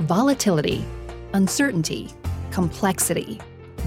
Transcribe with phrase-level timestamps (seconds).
[0.00, 0.84] volatility,
[1.34, 2.10] uncertainty,
[2.50, 3.38] complexity.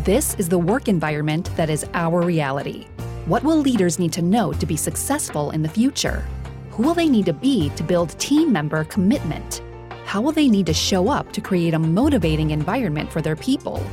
[0.03, 2.85] This is the work environment that is our reality.
[3.25, 6.27] What will leaders need to know to be successful in the future?
[6.71, 9.63] Who will they need to be to build team member commitment?
[10.05, 13.83] How will they need to show up to create a motivating environment for their people?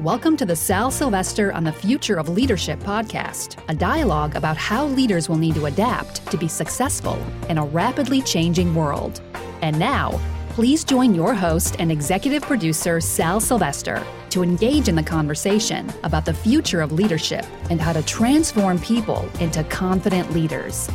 [0.00, 4.84] Welcome to the Sal Sylvester on the Future of Leadership podcast, a dialogue about how
[4.86, 7.18] leaders will need to adapt to be successful
[7.48, 9.22] in a rapidly changing world.
[9.62, 10.20] And now,
[10.54, 14.00] please join your host and executive producer, Sal Sylvester,
[14.30, 19.28] to engage in the conversation about the future of leadership and how to transform people
[19.40, 20.88] into confident leaders.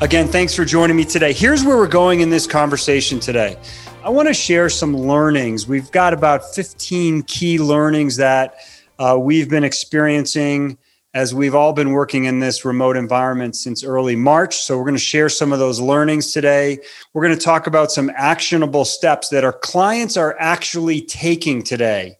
[0.00, 1.32] Again, thanks for joining me today.
[1.32, 3.56] Here's where we're going in this conversation today.
[4.04, 5.66] I want to share some learnings.
[5.66, 8.54] We've got about 15 key learnings that
[9.00, 10.78] uh, we've been experiencing
[11.14, 14.56] as we've all been working in this remote environment since early March.
[14.56, 16.78] So, we're going to share some of those learnings today.
[17.12, 22.18] We're going to talk about some actionable steps that our clients are actually taking today.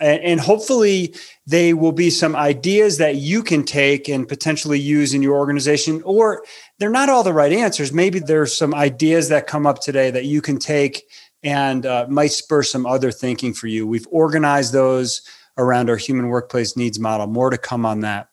[0.00, 1.14] And, hopefully,
[1.46, 6.00] they will be some ideas that you can take and potentially use in your organization.
[6.06, 6.42] Or
[6.78, 7.92] they're not all the right answers.
[7.92, 11.02] Maybe there's some ideas that come up today that you can take
[11.42, 13.86] and uh, might spur some other thinking for you.
[13.86, 15.20] We've organized those
[15.58, 17.26] around our human workplace needs model.
[17.26, 18.29] More to come on that.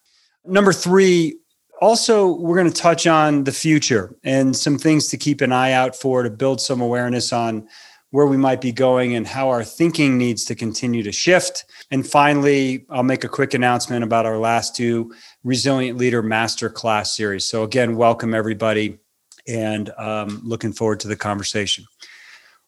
[0.48, 1.38] Number three,
[1.81, 5.73] also, we're going to touch on the future and some things to keep an eye
[5.73, 7.67] out for to build some awareness on
[8.12, 11.66] where we might be going and how our thinking needs to continue to shift.
[11.92, 17.16] And finally, I'll make a quick announcement about our last two Resilient Leader Master Class
[17.16, 17.45] series.
[17.45, 18.98] So, again, welcome everybody
[19.48, 21.86] and um, looking forward to the conversation.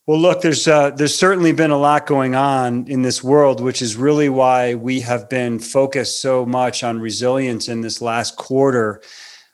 [0.10, 3.80] Well, look, there's uh, there's certainly been a lot going on in this world, which
[3.80, 9.04] is really why we have been focused so much on resilience in this last quarter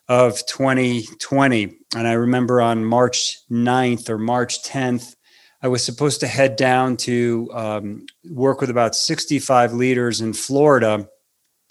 [0.08, 1.78] of 2020.
[1.98, 5.18] And I remember on March 9th or March 10th,
[5.62, 11.10] I was supposed to head down to um, work with about 65 leaders in Florida.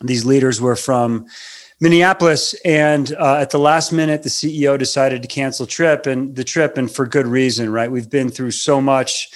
[0.02, 1.24] These leaders were from
[1.80, 6.44] Minneapolis, and uh, at the last minute, the CEO decided to cancel trip and the
[6.44, 7.90] trip, and for good reason, right?
[7.90, 9.28] We've been through so much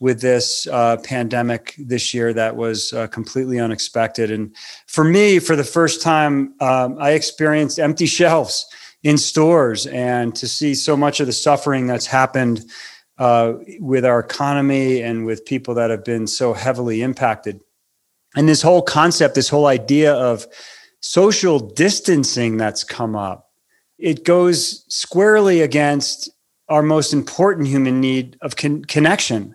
[0.00, 4.30] with this uh, pandemic this year that was uh, completely unexpected.
[4.30, 4.54] And
[4.86, 8.66] for me, for the first time, um, I experienced empty shelves
[9.04, 12.64] in stores, and to see so much of the suffering that's happened
[13.18, 17.60] uh, with our economy and with people that have been so heavily impacted.
[18.34, 20.46] And this whole concept, this whole idea of
[21.04, 23.50] social distancing that's come up.
[23.98, 26.30] It goes squarely against
[26.70, 29.54] our most important human need of con- connection.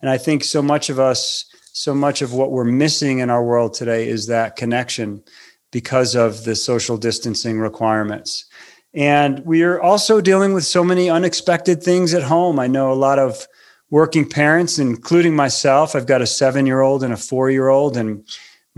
[0.00, 3.44] And I think so much of us, so much of what we're missing in our
[3.44, 5.22] world today is that connection
[5.70, 8.46] because of the social distancing requirements.
[8.92, 12.58] And we are also dealing with so many unexpected things at home.
[12.58, 13.46] I know a lot of
[13.90, 15.94] working parents, including myself.
[15.94, 18.26] I've got a seven year old and a four year old, and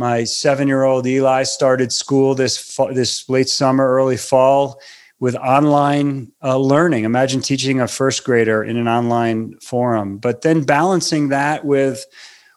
[0.01, 4.81] my seven-year-old Eli started school this this late summer, early fall,
[5.21, 7.05] with online uh, learning.
[7.05, 12.07] Imagine teaching a first grader in an online forum, but then balancing that with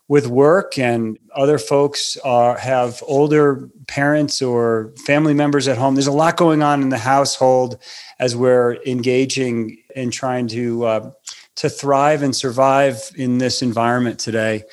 [0.07, 5.95] with work and other folks are, have older parents or family members at home.
[5.95, 7.77] There's a lot going on in the household
[8.19, 11.11] as we're engaging and trying to uh,
[11.55, 14.63] to thrive and survive in this environment today.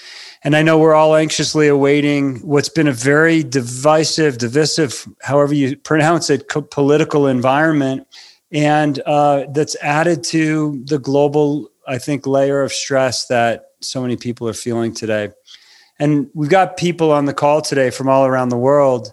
[0.43, 5.77] And I know we're all anxiously awaiting what's been a very divisive, divisive, however you
[5.77, 8.07] pronounce it, political environment.
[8.51, 14.17] And uh, that's added to the global, I think, layer of stress that so many
[14.17, 15.29] people are feeling today.
[15.99, 19.13] And we've got people on the call today from all around the world.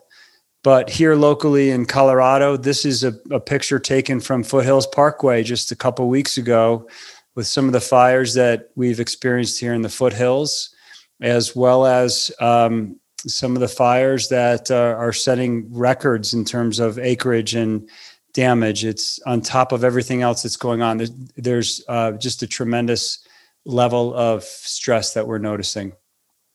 [0.64, 5.72] But here locally in Colorado, this is a, a picture taken from Foothills Parkway just
[5.72, 6.88] a couple weeks ago
[7.36, 10.74] with some of the fires that we've experienced here in the foothills
[11.22, 16.80] as well as um, some of the fires that uh, are setting records in terms
[16.80, 17.90] of acreage and
[18.34, 18.86] damage.
[18.86, 21.02] It's on top of everything else that's going on.
[21.36, 23.26] There's, uh, just a tremendous
[23.66, 25.94] level of stress that we're noticing.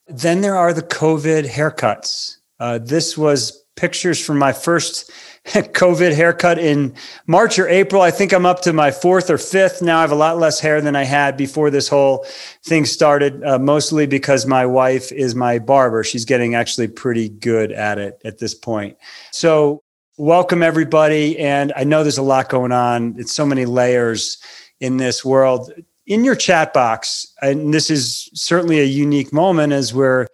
[0.06, 2.36] Then there are the COVID haircuts.
[2.58, 5.10] Uh, this was pictures from my first
[5.46, 6.94] COVID haircut in
[7.26, 8.00] March or April.
[8.00, 9.82] I think I'm up to my fourth or fifth.
[9.82, 12.24] Now I have a lot less hair than I had before this whole
[12.64, 16.04] thing started, uh, mostly because my wife is my barber.
[16.04, 18.96] She's getting actually pretty good at it at this point.
[19.32, 19.82] So,
[20.18, 21.38] welcome everybody.
[21.38, 24.38] And I know there's a lot going on, it's so many layers
[24.80, 25.72] in this world.
[26.06, 30.26] In your chat box, and this is certainly a unique moment as we're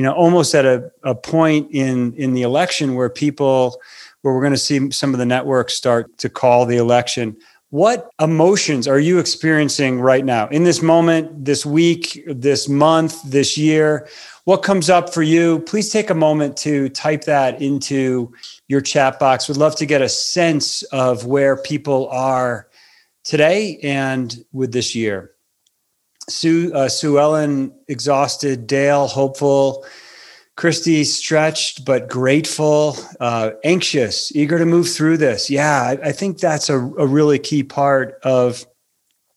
[0.00, 3.78] you know almost at a, a point in in the election where people
[4.22, 7.36] where we're going to see some of the networks start to call the election.
[7.68, 13.58] what emotions are you experiencing right now in this moment, this week, this month, this
[13.58, 14.08] year?
[14.44, 15.58] What comes up for you?
[15.60, 18.32] Please take a moment to type that into
[18.68, 19.48] your chat box.
[19.48, 22.68] We'd love to get a sense of where people are
[23.22, 25.32] today and with this year.
[26.30, 28.66] Sue, uh, Sue Ellen, exhausted.
[28.66, 29.84] Dale, hopeful.
[30.56, 35.48] Christy, stretched but grateful, uh, anxious, eager to move through this.
[35.48, 38.66] Yeah, I, I think that's a, a really key part of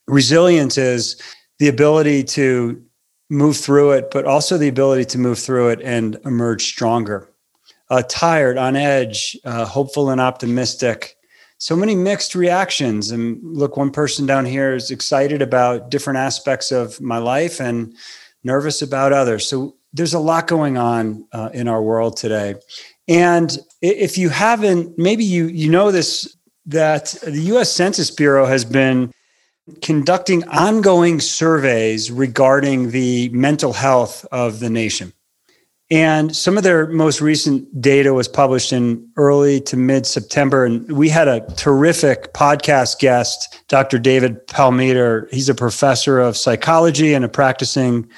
[0.06, 1.16] resilience is
[1.60, 2.84] the ability to
[3.30, 7.30] move through it, but also the ability to move through it and emerge stronger.
[7.90, 11.16] Uh, tired, on edge, uh, hopeful, and optimistic.
[11.64, 13.10] So many mixed reactions.
[13.10, 17.96] And look, one person down here is excited about different aspects of my life and
[18.44, 19.48] nervous about others.
[19.48, 22.56] So there's a lot going on uh, in our world today.
[23.08, 27.72] And if you haven't, maybe you you know this that the U.S.
[27.72, 29.14] Census Bureau has been
[29.82, 35.14] conducting ongoing surveys regarding the mental health of the nation.
[35.92, 40.66] And some of their most recent data was published in early to mid September.
[40.66, 44.00] And we had a terrific podcast guest, Dr.
[44.00, 45.32] David Palmiter.
[45.32, 48.10] He's a professor of psychology and a practicing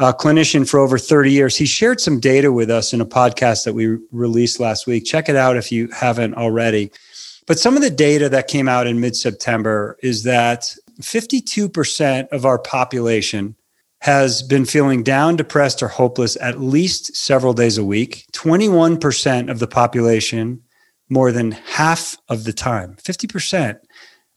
[0.00, 1.56] uh, clinician for over 30 years.
[1.56, 5.04] He shared some data with us in a podcast that we released last week.
[5.04, 6.90] Check it out if you haven't already.
[7.46, 12.44] But some of the data that came out in mid September is that 52% of
[12.44, 13.54] our population
[14.04, 18.26] has been feeling down, depressed, or hopeless at least several days a week.
[18.32, 20.60] 21% of the population,
[21.08, 23.78] more than half of the time, 50%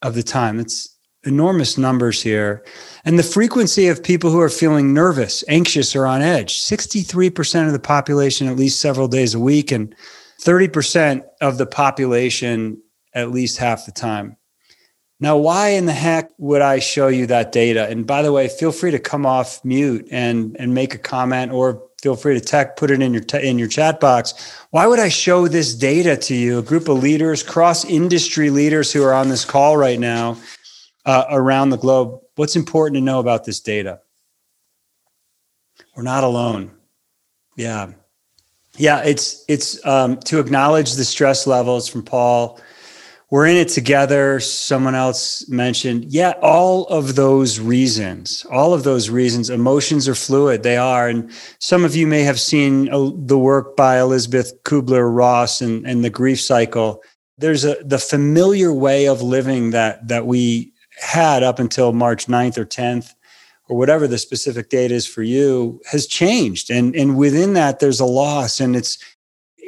[0.04, 0.58] of the time.
[0.62, 2.64] It's enormous numbers here.
[3.04, 7.74] And the frequency of people who are feeling nervous, anxious, or on edge 63% of
[7.74, 9.94] the population at least several days a week, and
[10.42, 12.81] 30% of the population
[13.13, 14.38] at least half the time.
[15.19, 17.88] Now, why in the heck would I show you that data?
[17.90, 21.52] And by the way, feel free to come off mute and, and make a comment
[21.52, 24.56] or feel free to tech, put it in your, in your chat box.
[24.69, 26.60] Why would I show this data to you?
[26.60, 30.38] A group of leaders, cross industry leaders who are on this call right now
[31.06, 32.22] uh, around the globe.
[32.36, 34.02] What's important to know about this data?
[35.96, 36.72] We're not alone.
[37.56, 37.94] Yeah.
[38.78, 42.62] Yeah, it's it's um, to acknowledge the stress levels from Paul.
[43.29, 44.39] We're in it together.
[44.39, 50.63] Someone else mentioned, yeah, all of those reasons, all of those reasons, emotions are fluid.
[50.63, 51.09] They are.
[51.09, 51.29] And
[51.59, 56.06] some of you may have seen uh, the work by Elizabeth Kubler Ross and, and
[56.06, 57.03] the grief cycle.
[57.38, 62.57] There's a the familiar way of living that that we had up until March 9th
[62.57, 63.13] or 10th
[63.69, 68.00] or whatever the specific date is for you has changed and and within that there's
[68.00, 68.97] a loss and it's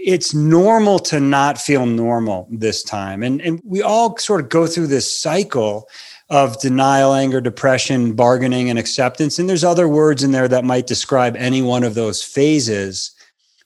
[0.05, 4.65] it's normal to not feel normal this time and and we all sort of go
[4.65, 5.87] through this cycle
[6.29, 10.87] of denial anger depression bargaining and acceptance and there's other words in there that might
[10.87, 13.11] describe any one of those phases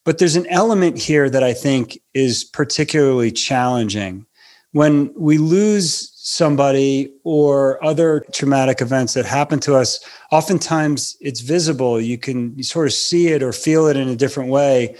[0.06, 4.26] but there's an element here that i think is particularly challenging
[4.72, 10.00] when we lose somebody or other traumatic events that happen to us,
[10.32, 12.00] oftentimes it's visible.
[12.00, 14.96] You can sort of see it or feel it in a different way.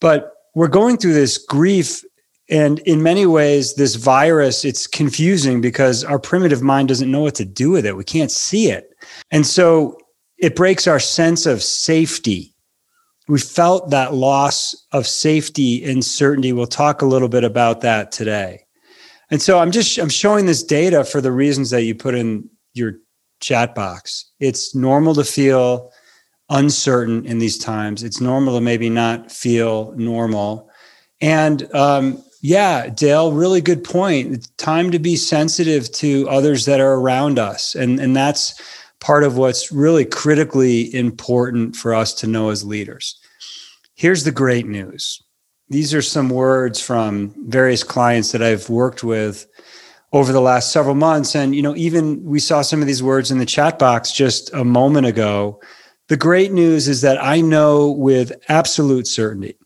[0.00, 2.04] But we're going through this grief.
[2.50, 7.34] And in many ways, this virus, it's confusing because our primitive mind doesn't know what
[7.36, 7.96] to do with it.
[7.96, 8.90] We can't see it.
[9.30, 9.98] And so
[10.38, 12.54] it breaks our sense of safety.
[13.28, 16.52] We felt that loss of safety and certainty.
[16.52, 18.66] We'll talk a little bit about that today.
[19.30, 22.48] And so I'm just I'm showing this data for the reasons that you put in
[22.74, 22.96] your
[23.40, 24.30] chat box.
[24.40, 25.90] It's normal to feel
[26.50, 28.02] uncertain in these times.
[28.02, 30.70] It's normal to maybe not feel normal.
[31.20, 34.34] And um, yeah, Dale, really good point.
[34.34, 37.74] It's time to be sensitive to others that are around us.
[37.74, 38.60] And, and that's
[39.00, 43.18] part of what's really critically important for us to know as leaders.
[43.94, 45.22] Here's the great news
[45.70, 49.46] these are some words from various clients that I've worked with
[50.12, 51.34] over the last several months.
[51.34, 54.52] And, you know, even we saw some of these words in the chat box just
[54.52, 55.60] a moment ago.
[56.08, 59.56] The great news is that I know with absolute certainty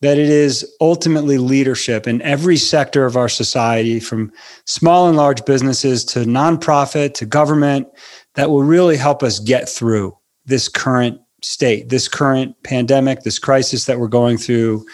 [0.00, 4.32] that it is ultimately leadership in every sector of our society, from
[4.66, 7.86] small and large businesses to nonprofit to government,
[8.34, 13.84] that will really help us get through this current state, this current pandemic, this crisis
[13.84, 14.84] that we're going through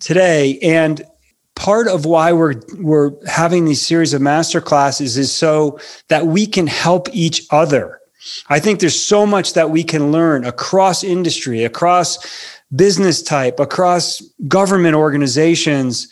[0.00, 0.58] today.
[0.58, 1.02] And
[1.54, 6.46] part of why we're we're having these series of master classes is so that we
[6.46, 8.00] can help each other.
[8.48, 12.18] I think there's so much that we can learn across industry, across
[12.74, 16.08] business type, across government organizations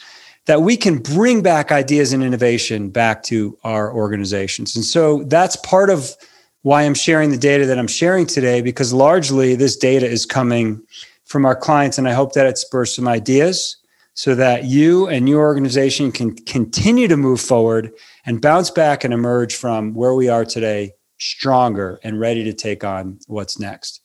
[0.47, 4.77] that we can bring back ideas and innovation back to our organizations.
[4.77, 6.17] And so that's part of
[6.63, 10.83] why I'm sharing the data that I'm sharing today, because largely this data is coming
[11.25, 11.99] from our clients.
[11.99, 13.77] And I hope that it spurs some ideas
[14.15, 17.93] so that you and your organization can continue to move forward
[18.25, 22.85] and bounce back and emerge from where we are today stronger and ready to take
[22.85, 24.01] on what's next.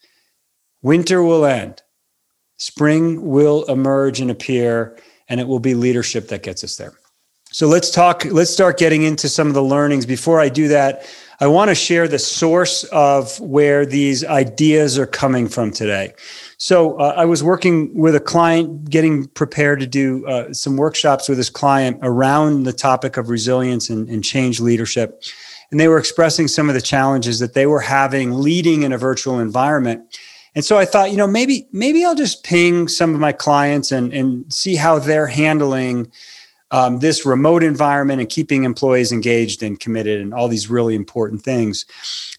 [0.81, 1.81] Winter will end,
[2.57, 6.93] spring will emerge and appear, and it will be leadership that gets us there.
[7.53, 10.05] So let's talk, let's start getting into some of the learnings.
[10.05, 11.05] Before I do that,
[11.41, 16.13] I want to share the source of where these ideas are coming from today.
[16.57, 21.27] So uh, I was working with a client, getting prepared to do uh, some workshops
[21.27, 25.23] with this client around the topic of resilience and, and change leadership.
[25.71, 28.97] And they were expressing some of the challenges that they were having leading in a
[28.97, 30.19] virtual environment.
[30.53, 33.91] And so I thought, you know, maybe maybe I'll just ping some of my clients
[33.91, 36.11] and and see how they're handling
[36.71, 41.41] um, this remote environment and keeping employees engaged and committed and all these really important
[41.41, 41.85] things.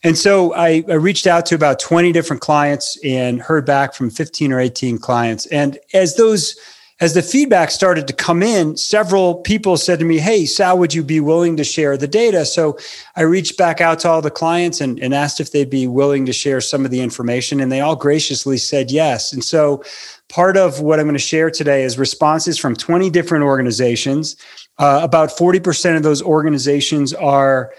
[0.03, 4.09] And so I, I, reached out to about 20 different clients and heard back from
[4.09, 5.45] 15 or 18 clients.
[5.47, 6.57] And as those
[7.02, 10.94] as the feedback started to come in, several people said to me, Hey, Sal, would
[10.94, 12.47] you be willing to share the data?
[12.47, 12.78] So
[13.16, 16.26] I reached back out to all the clients and, and asked if they'd be willing
[16.26, 17.59] to share some of the information.
[17.59, 19.32] And they all graciously said yes.
[19.32, 19.82] And so
[20.28, 24.37] part of what I'm going to share today is responses from 20 different organizations.
[24.78, 27.73] Uh, about 40% of those organizations are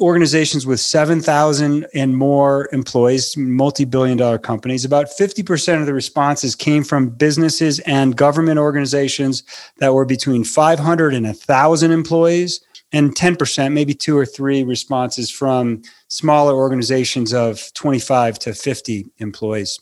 [0.00, 4.84] organizations with 7,000 and more employees, multi billion dollar companies.
[4.84, 9.42] About 50% of the responses came from businesses and government organizations
[9.78, 12.60] that were between 500 and 1,000 employees,
[12.92, 19.78] and 10%, maybe two or three responses from smaller organizations of 25 to 50 employees.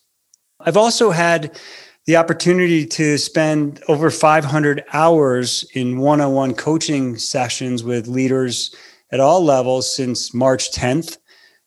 [0.60, 1.58] I've also had
[2.06, 8.74] the opportunity to spend over 500 hours in one on one coaching sessions with leaders
[9.10, 11.18] at all levels since March 10th.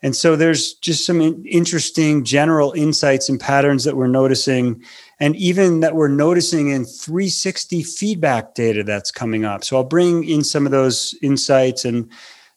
[0.03, 4.83] And so there's just some interesting general insights and patterns that we're noticing,
[5.19, 9.63] and even that we're noticing in 360 feedback data that's coming up.
[9.63, 12.11] So I'll bring in some of those insights and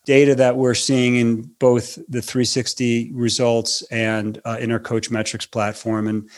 [0.07, 5.47] data that we're seeing in both the 360 results and uh, in our coach metrics
[5.47, 6.29] platform and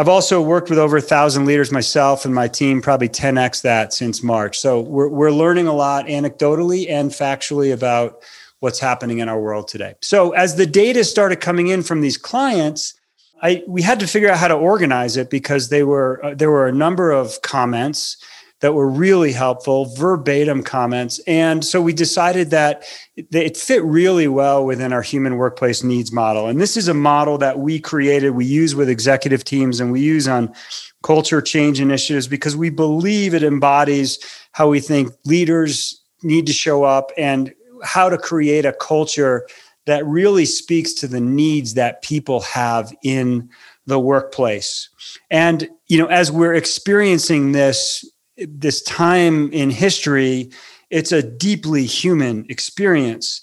[0.00, 3.92] i've also worked with over a thousand leaders myself and my team probably 10x that
[3.92, 4.58] since march.
[4.58, 8.22] So we're, we're learning a lot anecdotally and factually about
[8.60, 9.94] what's happening in our world today.
[10.00, 12.94] So as the data started coming in from these clients
[13.42, 16.50] I, we had to figure out how to organize it because they were uh, there
[16.50, 18.16] were a number of comments
[18.60, 21.18] that were really helpful, verbatim comments.
[21.26, 22.84] And so we decided that
[23.16, 26.46] it fit really well within our human workplace needs model.
[26.46, 30.00] And this is a model that we created, we use with executive teams, and we
[30.00, 30.54] use on
[31.02, 34.18] culture change initiatives because we believe it embodies
[34.52, 39.46] how we think leaders need to show up and how to create a culture
[39.86, 43.48] that really speaks to the needs that people have in
[43.86, 44.90] the workplace.
[45.30, 48.04] And you know, as we're experiencing this
[48.48, 50.50] this time in history,
[50.90, 53.42] it's a deeply human experience.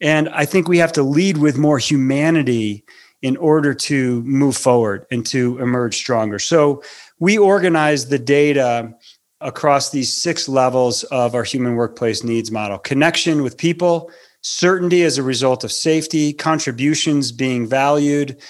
[0.00, 2.84] And I think we have to lead with more humanity
[3.22, 6.38] in order to move forward and to emerge stronger.
[6.38, 6.82] So
[7.18, 8.94] we organize the data
[9.40, 15.18] across these six levels of our human workplace needs model connection with people, certainty as
[15.18, 18.40] a result of safety, contributions being valued,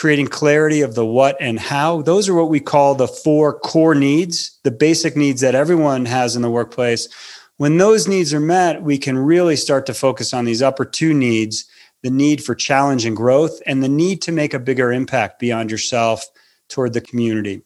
[0.00, 2.00] creating clarity of the what and how.
[2.00, 6.34] Those are what we call the four core needs, the basic needs that everyone has
[6.34, 7.06] in the workplace.
[7.58, 11.12] When those needs are met, we can really start to focus on these upper two
[11.12, 11.66] needs
[12.02, 15.70] the need for challenge and growth, and the need to make a bigger impact beyond
[15.70, 16.24] yourself
[16.70, 17.60] toward the community.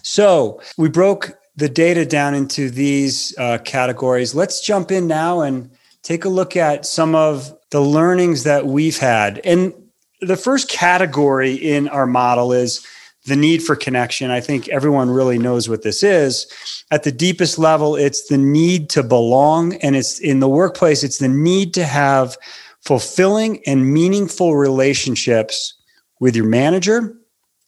[0.00, 4.34] So we broke the data down into these uh, categories.
[4.34, 5.70] Let's jump in now and
[6.02, 9.42] take a look at some of the learnings that we've had.
[9.44, 9.74] And
[10.20, 12.86] the first category in our model is
[13.26, 14.30] the need for connection.
[14.30, 16.46] I think everyone really knows what this is.
[16.90, 19.74] At the deepest level, it's the need to belong.
[19.76, 22.36] And it's in the workplace, it's the need to have
[22.80, 25.74] fulfilling and meaningful relationships
[26.20, 27.16] with your manager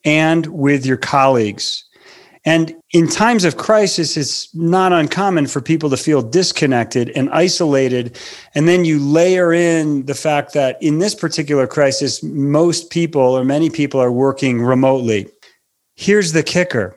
[0.05, 1.85] and with your colleagues.
[2.45, 8.19] And in times of crisis, it's not uncommon for people to feel disconnected and isolated.
[8.55, 13.45] And then you layer in the fact that in this particular crisis, most people or
[13.45, 15.29] many people are working remotely.
[15.97, 16.97] Here's the kicker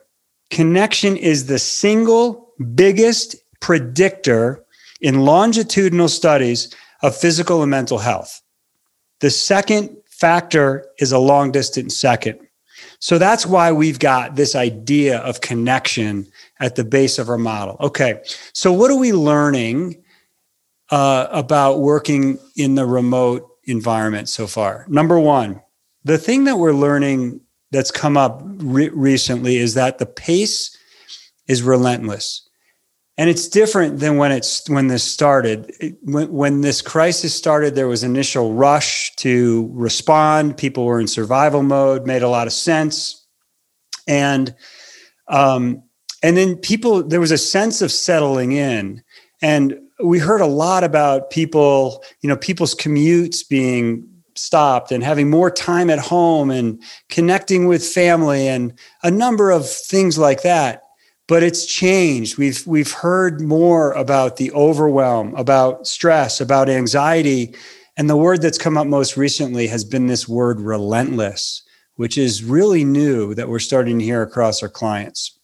[0.50, 4.64] connection is the single biggest predictor
[5.02, 8.42] in longitudinal studies of physical and mental health.
[9.20, 12.40] The second factor is a long distance second.
[13.04, 16.26] So that's why we've got this idea of connection
[16.62, 17.76] at the base of our model.
[17.82, 18.22] Okay,
[18.54, 20.02] so what are we learning
[20.90, 24.86] uh, about working in the remote environment so far?
[24.88, 25.62] Number one,
[26.06, 27.42] the thing that we're learning
[27.72, 30.74] that's come up re- recently is that the pace
[31.50, 32.43] is relentless
[33.18, 35.72] and it's different than when it's when this started.
[35.80, 40.58] It, when, when this crisis started there was initial rush to respond.
[40.58, 43.26] People were in survival mode made a lot of sense.
[44.08, 44.56] And
[45.28, 45.84] um,
[46.24, 49.04] and then people there was a sense of settling in.
[49.42, 55.30] And we heard a lot about people you know people's commutes being stopped and having
[55.30, 60.83] more time at home and connecting with family and a number of things like that
[61.28, 62.38] but it's changed.
[62.38, 67.56] We've we've heard more about the overwhelm, about stress, about anxiety,
[67.98, 71.64] and the word that's come up most recently has been this word relentless,
[71.96, 75.40] which is really new that we're starting to hear across our clients.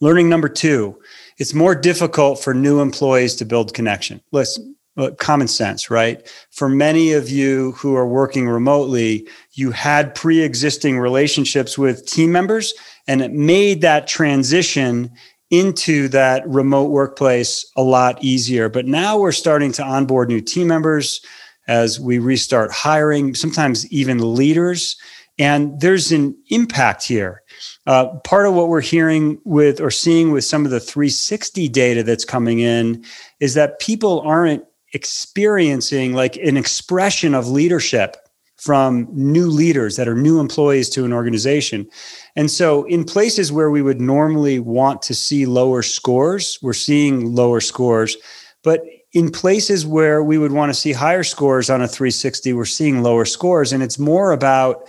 [0.00, 0.98] Learning number 2,
[1.38, 4.20] it's more difficult for new employees to build connection.
[4.32, 6.28] Listen, uh, common sense, right?
[6.50, 12.32] For many of you who are working remotely, you had pre existing relationships with team
[12.32, 12.74] members
[13.06, 15.10] and it made that transition
[15.50, 18.68] into that remote workplace a lot easier.
[18.68, 21.20] But now we're starting to onboard new team members
[21.68, 24.96] as we restart hiring, sometimes even leaders.
[25.38, 27.42] And there's an impact here.
[27.86, 32.02] Uh, part of what we're hearing with or seeing with some of the 360 data
[32.02, 33.04] that's coming in
[33.40, 38.16] is that people aren't experiencing like an expression of leadership
[38.56, 41.88] from new leaders that are new employees to an organization.
[42.36, 47.34] And so, in places where we would normally want to see lower scores, we're seeing
[47.34, 48.16] lower scores.
[48.64, 52.64] But in places where we would want to see higher scores on a 360, we're
[52.64, 53.72] seeing lower scores.
[53.72, 54.88] And it's more about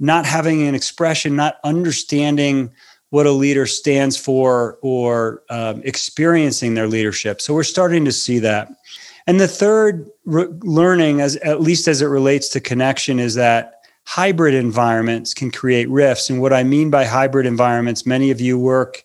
[0.00, 2.72] not having an expression, not understanding
[3.10, 7.40] what a leader stands for or um, experiencing their leadership.
[7.40, 8.68] So, we're starting to see that.
[9.28, 13.79] And the third re- learning, as at least as it relates to connection, is that
[14.10, 16.28] hybrid environments can create rifts.
[16.28, 19.04] And what I mean by hybrid environments, many of you work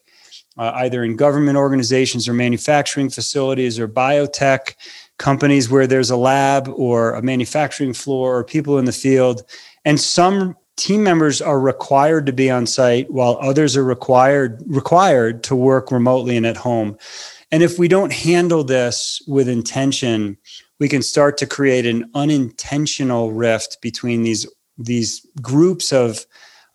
[0.58, 4.74] uh, either in government organizations or manufacturing facilities or biotech
[5.20, 9.44] companies where there's a lab or a manufacturing floor or people in the field.
[9.86, 15.44] And some team members are required to be on site while others are required required
[15.44, 16.98] to work remotely and at home.
[17.52, 20.38] And if we don't handle this with intention,
[20.80, 26.26] we can start to create an unintentional rift between these these groups of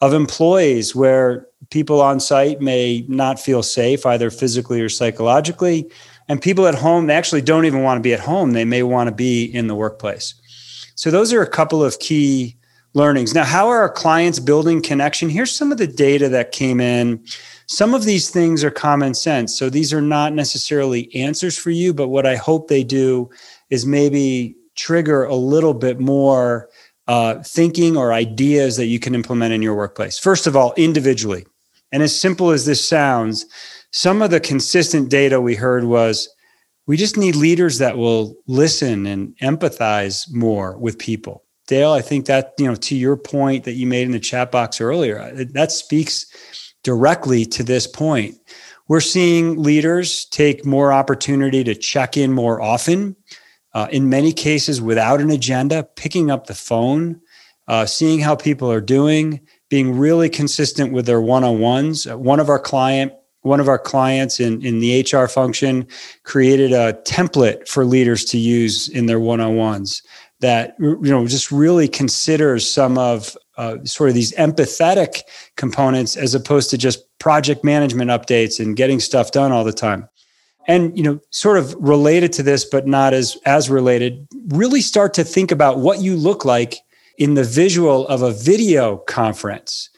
[0.01, 5.91] of employees where people on site may not feel safe either physically or psychologically
[6.29, 8.53] and people at home they actually don't even want to be at home.
[8.53, 10.35] They may want to be in the workplace.
[10.95, 12.57] So those are a couple of key
[12.95, 13.35] learnings.
[13.35, 15.29] Now how are our clients building connection?
[15.29, 17.25] Here's some of the data that came in.
[17.67, 19.57] Some of these things are common sense.
[19.57, 23.31] So these are not necessarily answers for you but what i hope they do
[23.71, 26.69] is maybe trigger a little bit more
[27.11, 30.17] uh, thinking or ideas that you can implement in your workplace.
[30.17, 31.45] First of all, individually.
[31.91, 33.47] And as simple as this sounds,
[33.91, 36.29] some of the consistent data we heard was
[36.87, 41.43] we just need leaders that will listen and empathize more with people.
[41.67, 44.53] Dale, I think that, you know, to your point that you made in the chat
[44.53, 46.27] box earlier, that speaks
[46.85, 48.37] directly to this point.
[48.87, 53.17] We're seeing leaders take more opportunity to check in more often
[53.75, 57.21] uh, in many cases without an agenda, picking up the phone,
[57.69, 62.07] uh, seeing how people are doing, being really consistent with their one-on-ones.
[62.07, 65.87] Uh, one of our client, one of our clients in, in the HR function
[66.25, 70.03] created a template for leaders to use in their one-on-ones
[70.41, 75.21] that you know just really considers some of uh, sort of these empathetic
[75.57, 80.09] components as opposed to just project management updates and getting stuff done all the time
[80.69, 85.15] and you know sort of related to this but not as as related really start
[85.15, 86.77] to think about what you look like
[87.21, 89.91] in the visual of a video conference.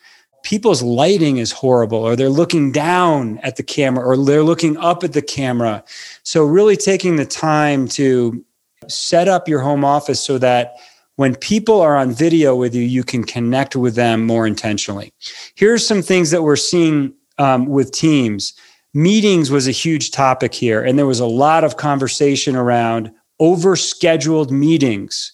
[0.42, 5.04] People's lighting is horrible or they're looking down at the camera or they're looking up
[5.04, 5.84] at the camera.
[6.24, 8.44] So really taking the time to
[8.88, 10.74] set up your home office so that
[11.14, 15.12] when people are on video with you you can connect with them more intentionally.
[15.54, 18.52] Here's some things that we're seeing um, with teams
[18.94, 24.50] meetings was a huge topic here and there was a lot of conversation around overscheduled
[24.50, 25.32] meetings.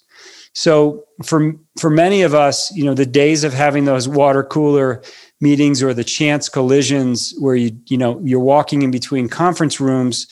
[0.55, 5.03] So for for many of us you know the days of having those water cooler
[5.41, 10.27] meetings or the chance collisions where you you know you're walking in between conference rooms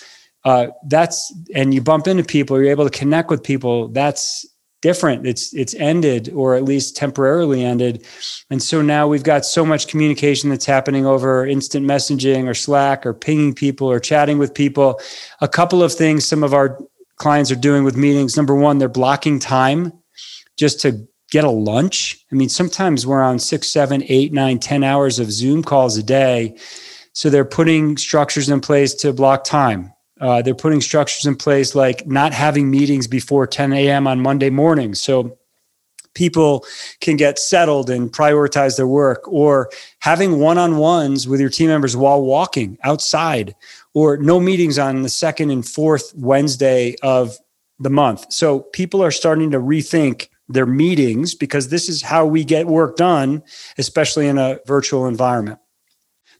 [0.44, 4.46] uh, that's and you bump into people you're able to connect with people that's
[4.82, 5.26] different.
[5.26, 8.06] It's it's ended or at least temporarily ended.
[8.50, 13.06] And so now we've got so much communication that's happening over instant messaging or Slack
[13.06, 15.00] or pinging people or chatting with people.
[15.40, 16.78] A couple of things some of our
[17.16, 18.36] clients are doing with meetings.
[18.36, 19.92] Number one, they're blocking time
[20.56, 22.24] just to get a lunch.
[22.30, 26.02] I mean, sometimes we're on six, seven, eight, nine, ten hours of Zoom calls a
[26.02, 26.56] day.
[27.12, 29.92] So they're putting structures in place to block time.
[30.20, 34.06] Uh, they're putting structures in place like not having meetings before 10 a.m.
[34.06, 35.00] on Monday mornings.
[35.00, 35.38] So
[36.14, 36.64] people
[37.00, 41.68] can get settled and prioritize their work, or having one on ones with your team
[41.68, 43.54] members while walking outside,
[43.94, 47.36] or no meetings on the second and fourth Wednesday of
[47.78, 48.32] the month.
[48.32, 52.96] So people are starting to rethink their meetings because this is how we get work
[52.96, 53.42] done,
[53.78, 55.58] especially in a virtual environment.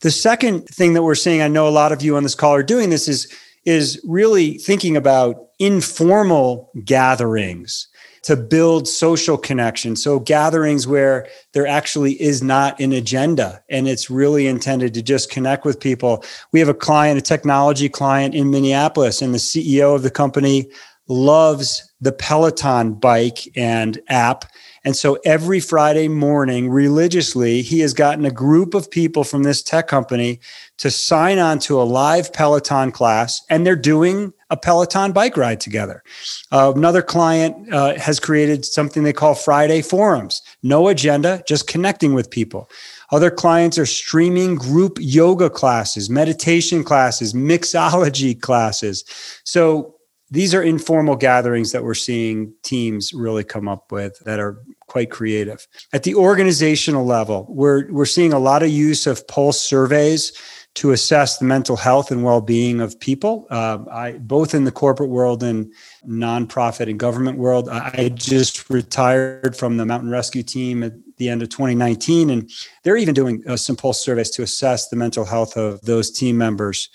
[0.00, 2.54] The second thing that we're seeing, I know a lot of you on this call
[2.54, 3.32] are doing this, is
[3.66, 7.88] is really thinking about informal gatherings
[8.22, 9.94] to build social connection.
[9.94, 15.30] So, gatherings where there actually is not an agenda and it's really intended to just
[15.30, 16.24] connect with people.
[16.52, 20.68] We have a client, a technology client in Minneapolis, and the CEO of the company
[21.08, 24.44] loves the Peloton bike and app
[24.86, 29.60] and so every Friday morning, religiously, he has gotten a group of people from this
[29.60, 30.38] tech company
[30.76, 35.60] to sign on to a live Peloton class, and they're doing a Peloton bike ride
[35.60, 36.04] together.
[36.52, 42.14] Uh, another client uh, has created something they call Friday forums no agenda, just connecting
[42.14, 42.70] with people.
[43.10, 49.04] Other clients are streaming group yoga classes, meditation classes, mixology classes.
[49.42, 49.96] So
[50.30, 54.58] these are informal gatherings that we're seeing teams really come up with that are
[54.96, 55.68] quite creative.
[55.92, 60.32] At the organizational level, we're, we're seeing a lot of use of pulse surveys
[60.76, 65.10] to assess the mental health and well-being of people, uh, I, both in the corporate
[65.10, 65.70] world and
[66.08, 67.68] nonprofit and government world.
[67.68, 72.50] I just retired from the mountain rescue team at the end of 2019, and
[72.82, 76.38] they're even doing uh, some pulse surveys to assess the mental health of those team
[76.38, 76.88] members.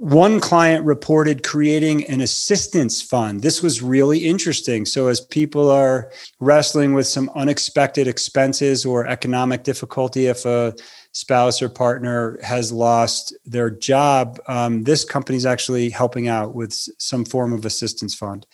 [0.00, 3.42] One client reported creating an assistance fund.
[3.42, 4.86] This was really interesting.
[4.86, 10.74] So, as people are wrestling with some unexpected expenses or economic difficulty, if a
[11.12, 16.72] spouse or partner has lost their job, um, this company is actually helping out with
[16.96, 18.46] some form of assistance fund.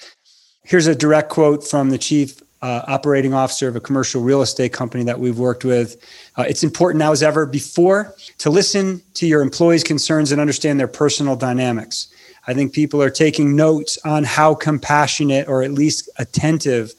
[0.64, 4.72] Here's a direct quote from the chief uh, operating officer of a commercial real estate
[4.72, 5.96] company that we've worked with.
[6.36, 10.80] Uh, it's important now as ever before to listen to your employees' concerns and understand
[10.80, 12.08] their personal dynamics.
[12.46, 16.92] I think people are taking notes on how compassionate or at least attentive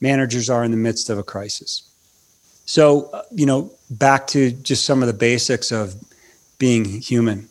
[0.00, 1.84] managers are in the midst of a crisis.
[2.66, 5.94] So, uh, you know, back to just some of the basics of
[6.58, 7.48] being human.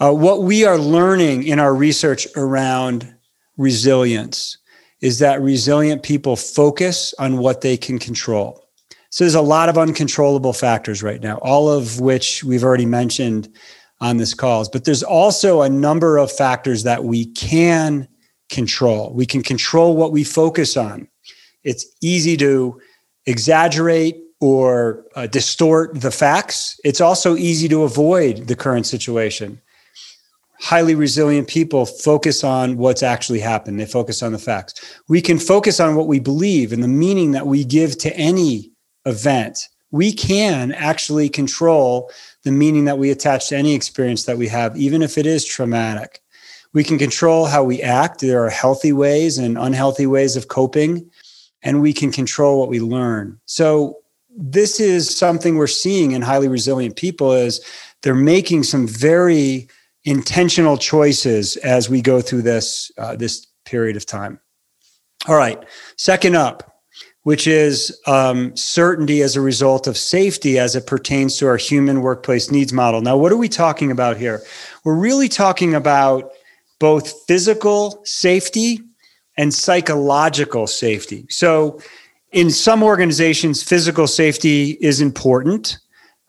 [0.00, 3.14] Uh, what we are learning in our research around
[3.56, 4.58] resilience
[5.00, 8.66] is that resilient people focus on what they can control.
[9.10, 13.48] So there's a lot of uncontrollable factors right now, all of which we've already mentioned
[14.00, 18.06] on this calls, but there's also a number of factors that we can
[18.50, 19.12] control.
[19.14, 21.08] We can control what we focus on.
[21.64, 22.80] It's easy to
[23.24, 26.78] exaggerate or uh, distort the facts.
[26.84, 29.60] It's also easy to avoid the current situation
[30.60, 33.78] highly resilient people focus on what's actually happened.
[33.78, 35.00] They focus on the facts.
[35.08, 38.70] We can focus on what we believe and the meaning that we give to any
[39.04, 39.58] event.
[39.90, 42.10] We can actually control
[42.42, 45.44] the meaning that we attach to any experience that we have, even if it is
[45.44, 46.22] traumatic.
[46.72, 48.20] We can control how we act.
[48.20, 51.10] There are healthy ways and unhealthy ways of coping,
[51.62, 53.40] and we can control what we learn.
[53.46, 53.98] So,
[54.38, 57.64] this is something we're seeing in highly resilient people is
[58.02, 59.66] they're making some very
[60.06, 64.40] intentional choices as we go through this uh, this period of time.
[65.28, 65.62] All right,
[65.96, 66.80] second up,
[67.24, 72.00] which is um, certainty as a result of safety as it pertains to our human
[72.00, 73.02] workplace needs model.
[73.02, 74.42] Now, what are we talking about here?
[74.84, 76.30] We're really talking about
[76.78, 78.80] both physical safety
[79.36, 81.26] and psychological safety.
[81.28, 81.80] So,
[82.32, 85.78] in some organizations, physical safety is important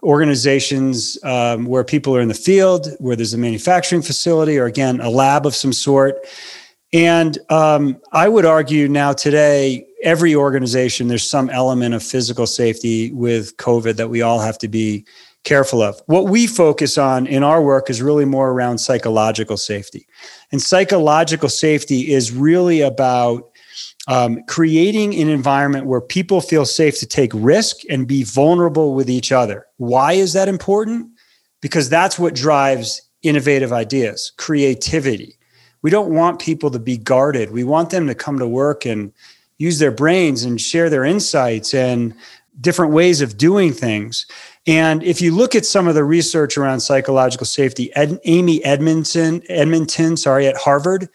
[0.08, 5.02] organizations um, where people are in the field, where there's a manufacturing facility, or again,
[5.02, 6.16] a lab of some sort.
[6.94, 13.12] And um, I would argue now today, every organization, there's some element of physical safety
[13.12, 15.06] with COVID that we all have to be
[15.44, 16.02] careful of.
[16.06, 20.08] What we focus on in our work is really more around psychological safety.
[20.54, 23.52] And psychological safety is really about
[24.08, 29.10] um, creating an environment where people feel safe to take risk and be vulnerable with
[29.10, 29.66] each other.
[29.78, 31.12] Why is that important?
[31.62, 35.38] Because that's what drives innovative ideas, creativity.
[35.82, 37.52] We don't want people to be guarded.
[37.52, 39.12] We want them to come to work and
[39.58, 42.14] use their brains and share their insights and
[42.62, 44.26] different ways of doing things.
[44.66, 49.42] And if you look at some of the research around psychological safety, Ed, Amy Edmondson,
[49.50, 51.10] Edmonton, sorry, at Harvard,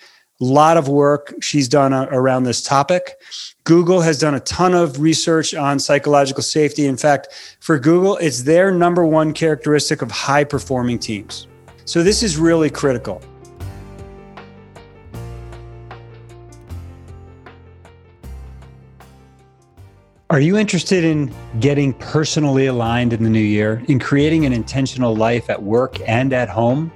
[0.44, 3.16] lot of work she's done uh, around this topic.
[3.64, 6.86] Google has done a ton of research on psychological safety.
[6.86, 11.46] In fact, for Google, it's their number one characteristic of high performing teams.
[11.84, 13.22] So this is really critical.
[20.32, 25.14] Are you interested in getting personally aligned in the new year, in creating an intentional
[25.14, 26.90] life at work and at home?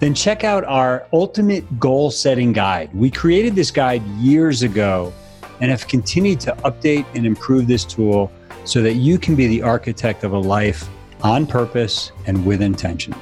[0.00, 2.90] Then check out our ultimate goal setting guide.
[2.94, 5.12] We created this guide years ago
[5.60, 8.32] and have continued to update and improve this tool
[8.64, 10.88] so that you can be the architect of a life
[11.22, 13.14] on purpose and with intention.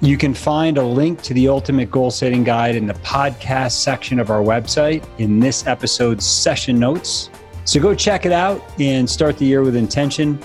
[0.00, 4.20] You can find a link to the Ultimate Goal Setting Guide in the podcast section
[4.20, 7.28] of our website in this episode's session notes.
[7.64, 10.38] So go check it out and start the year with intention.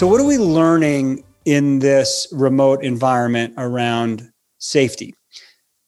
[0.00, 5.14] So, what are we learning in this remote environment around safety?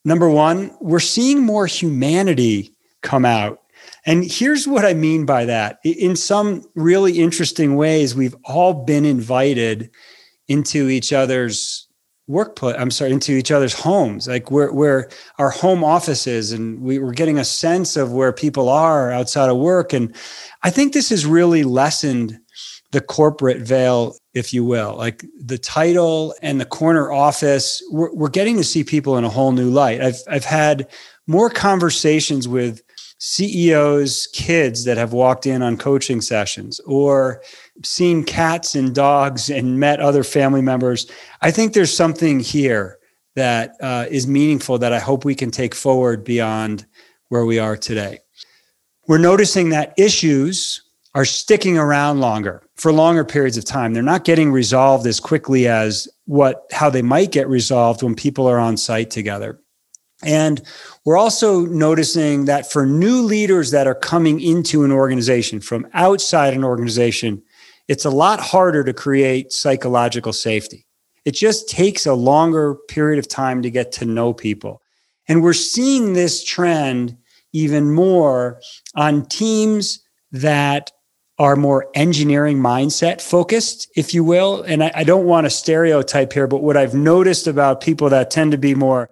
[0.05, 3.61] Number one, we're seeing more humanity come out.
[4.05, 5.79] And here's what I mean by that.
[5.83, 9.88] In some really interesting ways, we've all been invited
[10.46, 11.88] into each other's
[12.27, 12.77] workplace.
[12.79, 17.12] I'm sorry, into each other's homes, like where, where our home offices, and we, we're
[17.12, 19.94] getting a sense of where people are outside of work.
[19.94, 20.14] And
[20.62, 22.38] I think this has really lessened
[22.93, 27.83] the corporate veil, if you will, like the title and the corner office.
[27.91, 30.01] We're, we're getting to see people in a whole new light.
[30.01, 30.89] I've I've had
[31.27, 32.83] more conversations with
[33.19, 37.41] CEOs' kids that have walked in on coaching sessions or
[37.85, 41.11] seen cats and dogs and met other family members.
[41.41, 42.99] I think there's something here
[43.37, 46.85] that uh, is meaningful that I hope we can take forward beyond
[47.29, 48.19] where we are today.
[49.07, 50.83] We're noticing that issues
[51.14, 53.92] are sticking around longer for longer periods of time.
[53.92, 58.46] They're not getting resolved as quickly as what how they might get resolved when people
[58.46, 59.61] are on site together.
[60.25, 60.62] And
[61.05, 66.55] we're also noticing that for new leaders that are coming into an organization from outside
[66.55, 67.42] an organization,
[67.88, 70.87] it's a lot harder to create psychological safety.
[71.25, 74.81] It just takes a longer period of time to get to know people.
[75.29, 77.16] And we're seeing this trend
[77.53, 78.61] even more
[78.94, 80.90] on teams that
[81.43, 84.63] are more engineering mindset focused, if you will.
[84.63, 88.31] And I, I don't want to stereotype here, but what I've noticed about people that
[88.31, 89.11] tend to be more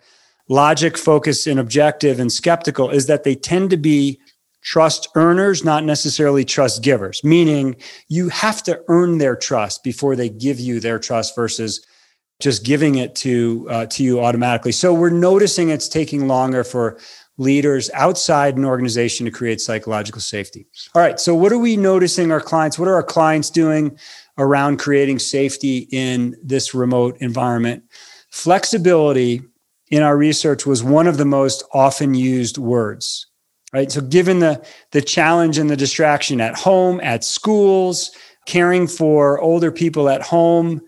[0.49, 4.21] logic focused and objective and skeptical is that they tend to be
[4.63, 7.75] trust earners, not necessarily trust givers, meaning
[8.07, 11.85] you have to earn their trust before they give you their trust versus
[12.41, 14.73] just giving it to uh, to you automatically.
[14.73, 16.97] So we're noticing it's taking longer for
[17.41, 20.67] leaders outside an organization to create psychological safety.
[20.95, 21.19] All right.
[21.19, 22.79] So, what are we noticing our clients?
[22.79, 23.99] What are our clients doing
[24.39, 27.83] around creating safety in this remote environment?
[28.31, 29.43] Flexibility
[29.91, 33.27] in our research was one of the most often used words.
[33.73, 33.91] Right.
[33.91, 38.11] So, given the, the challenge and the distraction at home, at schools,
[38.47, 40.83] caring for older people at home,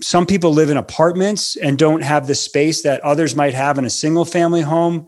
[0.00, 3.84] some people live in apartments and don't have the space that others might have in
[3.84, 5.06] a single family home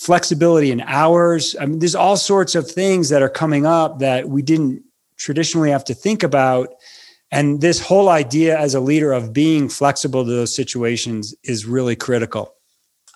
[0.00, 1.54] flexibility in hours.
[1.60, 4.82] I mean, there's all sorts of things that are coming up that we didn't
[5.18, 6.70] traditionally have to think about.
[7.30, 11.96] And this whole idea as a leader of being flexible to those situations is really
[11.96, 12.54] critical.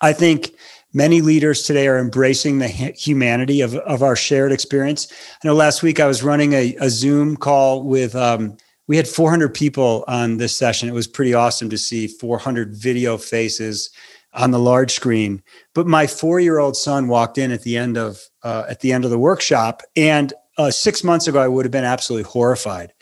[0.03, 0.53] I think
[0.92, 5.11] many leaders today are embracing the humanity of, of our shared experience.
[5.42, 9.09] I know last week I was running a, a Zoom call with, um, we had
[9.09, 10.90] 400 people on this session.
[10.90, 13.88] It was pretty awesome to see 400 video faces
[14.35, 15.42] on the large screen.
[15.75, 19.11] But my four-year-old son walked in at the end of uh, at the end of
[19.11, 22.92] the workshop, and uh, six months ago I would have been absolutely horrified.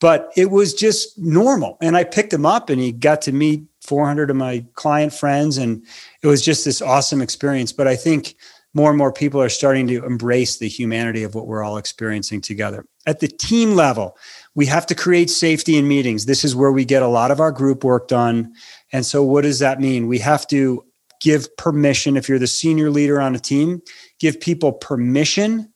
[0.00, 3.64] But it was just normal, and I picked him up, and he got to meet
[3.82, 5.84] 400 of my client friends, and
[6.22, 7.72] it was just this awesome experience.
[7.72, 8.34] But I think
[8.74, 12.40] more and more people are starting to embrace the humanity of what we're all experiencing
[12.40, 12.86] together.
[13.06, 14.16] At the team level,
[14.54, 16.24] we have to create safety in meetings.
[16.24, 18.52] This is where we get a lot of our group work done.
[18.92, 20.06] And so, what does that mean?
[20.06, 20.84] We have to
[21.20, 22.16] give permission.
[22.16, 23.80] If you're the senior leader on a team,
[24.18, 25.72] give people permission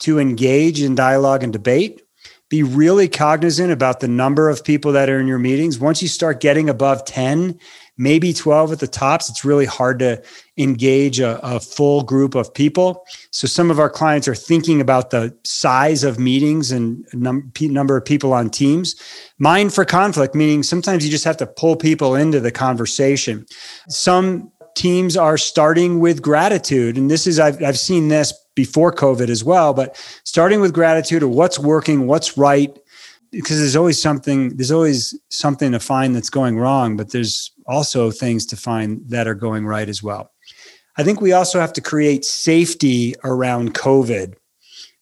[0.00, 2.02] to engage in dialogue and debate.
[2.50, 5.78] Be really cognizant about the number of people that are in your meetings.
[5.78, 7.58] Once you start getting above 10,
[8.02, 10.20] maybe 12 at the tops, it's really hard to
[10.58, 13.06] engage a, a, full group of people.
[13.30, 17.96] So some of our clients are thinking about the size of meetings and num- number
[17.96, 18.96] of people on teams.
[19.38, 23.46] Mind for conflict, meaning sometimes you just have to pull people into the conversation.
[23.88, 26.96] Some teams are starting with gratitude.
[26.96, 31.22] And this is, I've, I've seen this before COVID as well, but starting with gratitude
[31.22, 32.76] of what's working, what's right,
[33.32, 38.10] because there's always something, there's always something to find that's going wrong, but there's also
[38.10, 40.30] things to find that are going right as well.
[40.96, 44.34] I think we also have to create safety around COVID,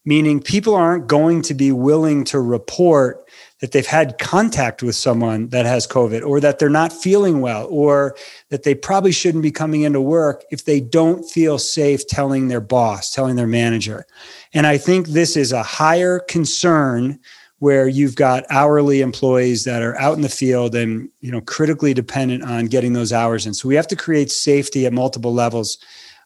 [0.04, 3.28] meaning people aren't going to be willing to report
[3.60, 7.66] that they've had contact with someone that has COVID or that they're not feeling well
[7.70, 8.16] or
[8.48, 12.60] that they probably shouldn't be coming into work if they don't feel safe telling their
[12.60, 14.06] boss, telling their manager.
[14.54, 17.18] And I think this is a higher concern
[17.60, 21.94] where you've got hourly employees that are out in the field and you know critically
[21.94, 23.54] dependent on getting those hours in.
[23.54, 25.78] So we have to create safety at multiple levels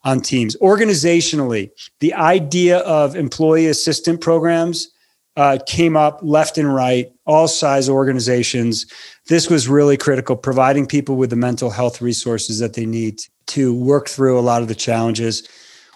[0.03, 0.55] on teams.
[0.57, 4.89] Organizationally, the idea of employee assistant programs
[5.35, 8.85] uh, came up left and right, all size organizations.
[9.27, 13.73] This was really critical, providing people with the mental health resources that they need to
[13.73, 15.47] work through a lot of the challenges.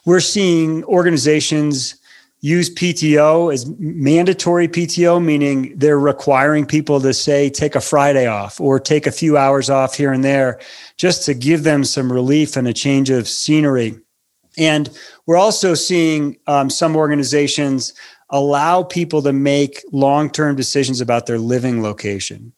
[0.06, 1.99] We're seeing organizations
[2.42, 8.62] use PTO as mandatory PTO, meaning they're requiring people to say, take a Friday off
[8.62, 10.60] or take a few hours off here and there
[10.96, 14.00] just to give them some relief and a change of scenery.
[14.58, 14.90] And
[15.26, 17.94] we're also seeing um, some organizations
[18.30, 22.54] allow people to make long term decisions about their living location.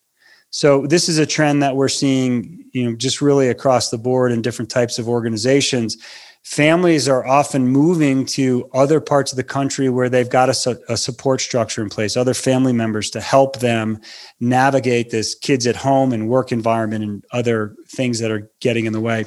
[0.51, 4.33] So this is a trend that we're seeing, you know, just really across the board
[4.33, 5.97] in different types of organizations.
[6.43, 10.97] Families are often moving to other parts of the country where they've got a, a
[10.97, 13.99] support structure in place, other family members to help them
[14.39, 18.93] navigate this kids at home and work environment and other things that are getting in
[18.93, 19.25] the way.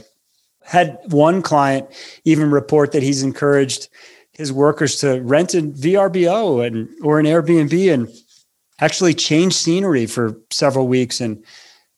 [0.65, 1.89] Had one client
[2.25, 3.89] even report that he's encouraged
[4.33, 8.09] his workers to rent a VRBO and or an Airbnb and
[8.81, 11.45] actually change scenery for several weeks and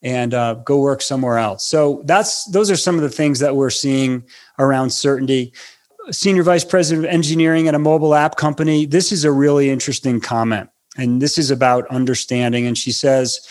[0.02, 1.64] and uh, go work somewhere else.
[1.64, 4.24] So that's those are some of the things that we're seeing
[4.58, 5.52] around certainty.
[6.10, 8.86] Senior vice president of engineering at a mobile app company.
[8.86, 12.66] This is a really interesting comment, and this is about understanding.
[12.66, 13.46] And she says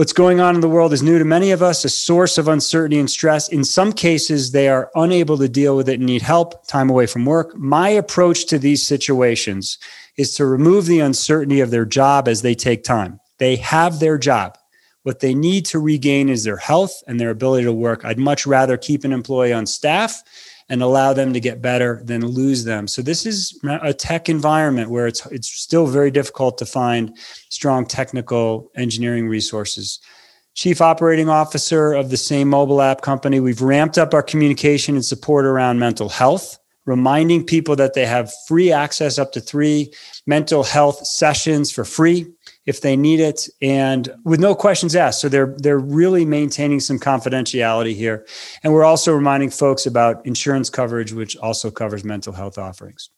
[0.00, 2.48] What's going on in the world is new to many of us, a source of
[2.48, 3.48] uncertainty and stress.
[3.48, 7.04] In some cases, they are unable to deal with it and need help, time away
[7.04, 7.54] from work.
[7.54, 9.76] My approach to these situations
[10.16, 13.20] is to remove the uncertainty of their job as they take time.
[13.36, 14.56] They have their job.
[15.02, 18.04] What they need to regain is their health and their ability to work.
[18.04, 20.22] I'd much rather keep an employee on staff
[20.68, 22.86] and allow them to get better than lose them.
[22.86, 27.16] So this is a tech environment where it's it's still very difficult to find
[27.48, 29.98] strong technical engineering resources.
[30.54, 35.04] Chief operating officer of the same mobile app company, we've ramped up our communication and
[35.04, 39.92] support around mental health, reminding people that they have free access up to 3
[40.26, 42.26] mental health sessions for free
[42.70, 45.20] if they need it and with no questions asked.
[45.20, 48.24] So they're they're really maintaining some confidentiality here.
[48.62, 53.10] And we're also reminding folks about insurance coverage which also covers mental health offerings.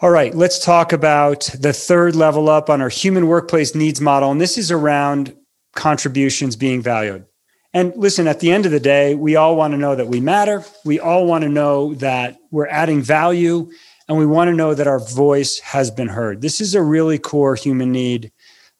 [0.00, 4.30] All right let's talk about the third level up on our human workplace needs model.
[4.30, 5.34] And this is around
[5.74, 7.24] contributions being valued.
[7.72, 10.20] And listen at the end of the day we all want to know that we
[10.20, 10.62] matter.
[10.84, 13.70] We all want to know that we're adding value.
[14.08, 16.40] And we want to know that our voice has been heard.
[16.40, 18.32] This is a really core human need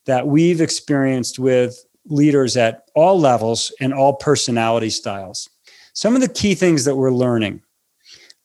[0.09, 5.51] that we've experienced with leaders at all levels and all personality styles.
[5.93, 7.63] Some of the key things that we're learning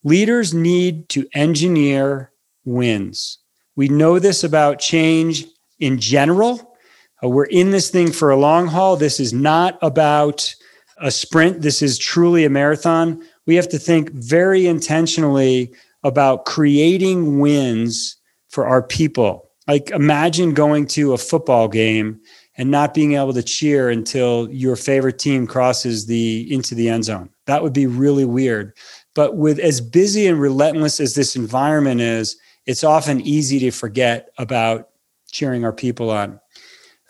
[0.03, 2.33] leaders need to engineer
[2.65, 3.37] wins.
[3.77, 5.45] We know this about change
[5.79, 6.75] in general.
[7.23, 8.97] Uh, we're in this thing for a long haul.
[8.97, 10.53] This is not about
[10.97, 13.23] a sprint, this is truly a marathon.
[13.45, 15.73] We have to think very intentionally
[16.03, 18.17] about creating wins
[18.49, 22.19] for our people like imagine going to a football game
[22.57, 27.05] and not being able to cheer until your favorite team crosses the into the end
[27.05, 27.29] zone.
[27.45, 28.73] That would be really weird.
[29.15, 34.29] But with as busy and relentless as this environment is, it's often easy to forget
[34.37, 34.89] about
[35.31, 36.39] cheering our people on.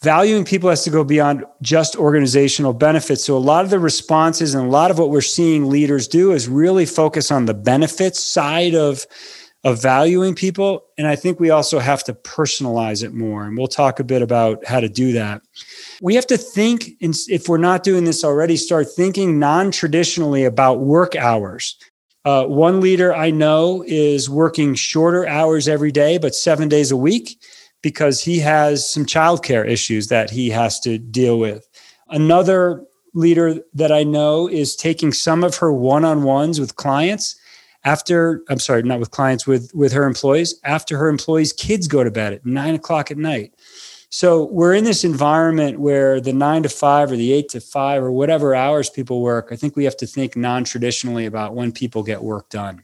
[0.01, 3.23] Valuing people has to go beyond just organizational benefits.
[3.23, 6.33] So, a lot of the responses and a lot of what we're seeing leaders do
[6.33, 9.05] is really focus on the benefits side of
[9.63, 10.83] of valuing people.
[10.97, 13.45] And I think we also have to personalize it more.
[13.45, 15.41] And we'll talk a bit about how to do that.
[16.01, 20.81] We have to think, if we're not doing this already, start thinking non traditionally about
[20.81, 21.77] work hours.
[22.25, 26.97] Uh, one leader I know is working shorter hours every day, but seven days a
[26.97, 27.37] week
[27.81, 31.67] because he has some childcare issues that he has to deal with.
[32.09, 32.83] Another
[33.13, 37.35] leader that I know is taking some of her one on ones with clients
[37.85, 42.03] after i'm sorry not with clients with with her employees after her employees kids go
[42.03, 43.53] to bed at nine o'clock at night
[44.15, 48.03] So we're in this environment where the nine to five or the eight to five
[48.03, 51.71] or whatever hours people work, I think we have to think non traditionally about when
[51.71, 52.83] people get work done.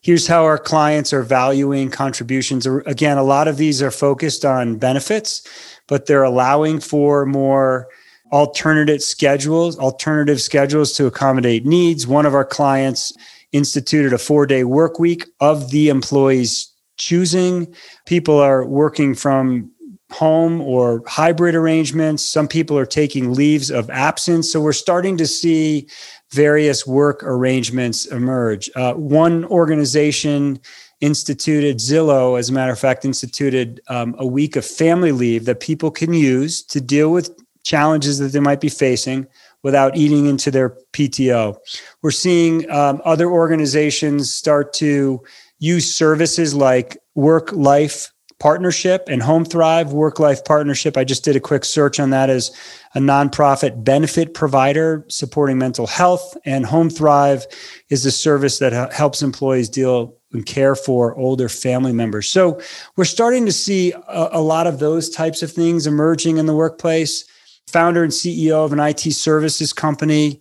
[0.00, 2.64] Here's how our clients are valuing contributions.
[2.64, 5.46] Again, a lot of these are focused on benefits,
[5.86, 7.88] but they're allowing for more
[8.32, 12.06] alternative schedules, alternative schedules to accommodate needs.
[12.06, 13.12] One of our clients
[13.52, 17.72] instituted a four day work week of the employees choosing.
[18.06, 19.70] People are working from
[20.10, 22.22] home or hybrid arrangements.
[22.22, 24.50] Some people are taking leaves of absence.
[24.50, 25.86] So we're starting to see
[26.32, 28.70] various work arrangements emerge.
[28.74, 30.60] Uh, one organization
[31.00, 35.60] instituted, Zillow, as a matter of fact, instituted um, a week of family leave that
[35.60, 37.30] people can use to deal with
[37.62, 39.26] challenges that they might be facing
[39.62, 41.56] without eating into their PTO.
[42.02, 45.22] We're seeing um, other organizations start to
[45.58, 50.96] use services like work life partnership and Homethrive work life partnership.
[50.96, 52.52] I just did a quick search on that as
[52.94, 57.44] a nonprofit benefit provider supporting mental health and Homethrive
[57.90, 62.30] is a service that helps employees deal and care for older family members.
[62.30, 62.60] So
[62.96, 66.54] we're starting to see a, a lot of those types of things emerging in the
[66.54, 67.24] workplace
[67.68, 70.40] founder and ceo of an it services company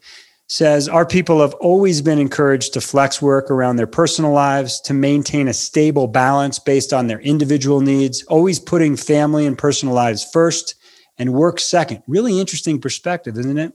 [0.50, 4.94] says our people have always been encouraged to flex work around their personal lives to
[4.94, 10.26] maintain a stable balance based on their individual needs always putting family and personal lives
[10.32, 10.76] first
[11.18, 12.02] and work second.
[12.08, 13.74] Really interesting perspective isn't it?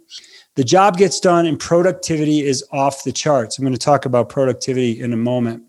[0.55, 3.59] The job gets done and productivity is off the charts.
[3.59, 5.63] I'm going to talk about productivity in a moment.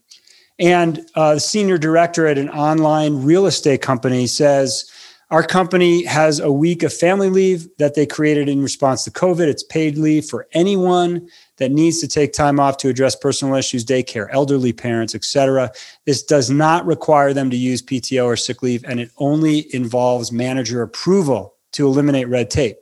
[0.59, 4.89] And uh, the senior director at an online real estate company says
[5.33, 9.47] our company has a week of family leave that they created in response to COVID.
[9.47, 11.27] It's paid leave for anyone
[11.57, 15.71] that needs to take time off to address personal issues, daycare, elderly parents, etc.
[16.05, 20.31] This does not require them to use PTO or sick leave, and it only involves
[20.31, 22.77] manager approval to eliminate red tape.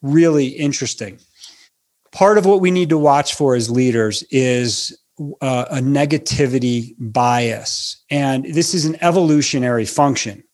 [0.00, 1.18] Really interesting.
[2.12, 4.96] Part of what we need to watch for as leaders is
[5.40, 8.00] uh, a negativity bias.
[8.10, 10.44] And this is an evolutionary function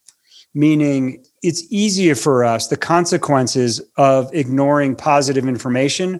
[0.56, 2.68] meaning it's easier for us.
[2.68, 6.18] The consequences of ignoring positive information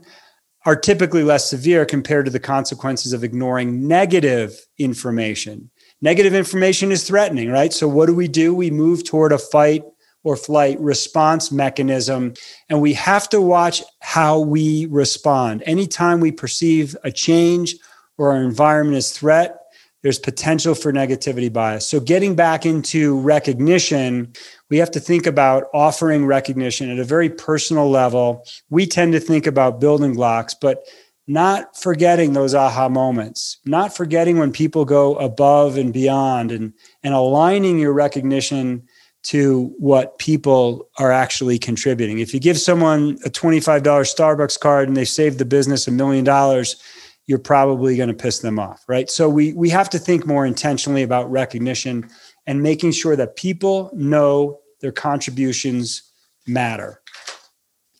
[0.66, 5.70] are typically less severe compared to the consequences of ignoring negative information.
[6.02, 7.72] Negative information is threatening, right?
[7.72, 8.54] So, what do we do?
[8.54, 9.84] We move toward a fight
[10.22, 12.34] or flight response mechanism,
[12.68, 15.62] and we have to watch how we respond.
[15.64, 17.74] Anytime we perceive a change
[18.18, 19.65] or our environment is threat,
[20.06, 21.84] there's potential for negativity bias.
[21.84, 24.32] So, getting back into recognition,
[24.70, 28.46] we have to think about offering recognition at a very personal level.
[28.70, 30.84] We tend to think about building blocks, but
[31.26, 37.12] not forgetting those aha moments, not forgetting when people go above and beyond and, and
[37.12, 38.86] aligning your recognition
[39.24, 42.20] to what people are actually contributing.
[42.20, 46.24] If you give someone a $25 Starbucks card and they save the business a million
[46.24, 46.80] dollars,
[47.26, 49.10] you're probably going to piss them off, right?
[49.10, 52.08] So we we have to think more intentionally about recognition
[52.46, 56.02] and making sure that people know their contributions
[56.46, 57.00] matter.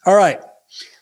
[0.05, 0.41] All right.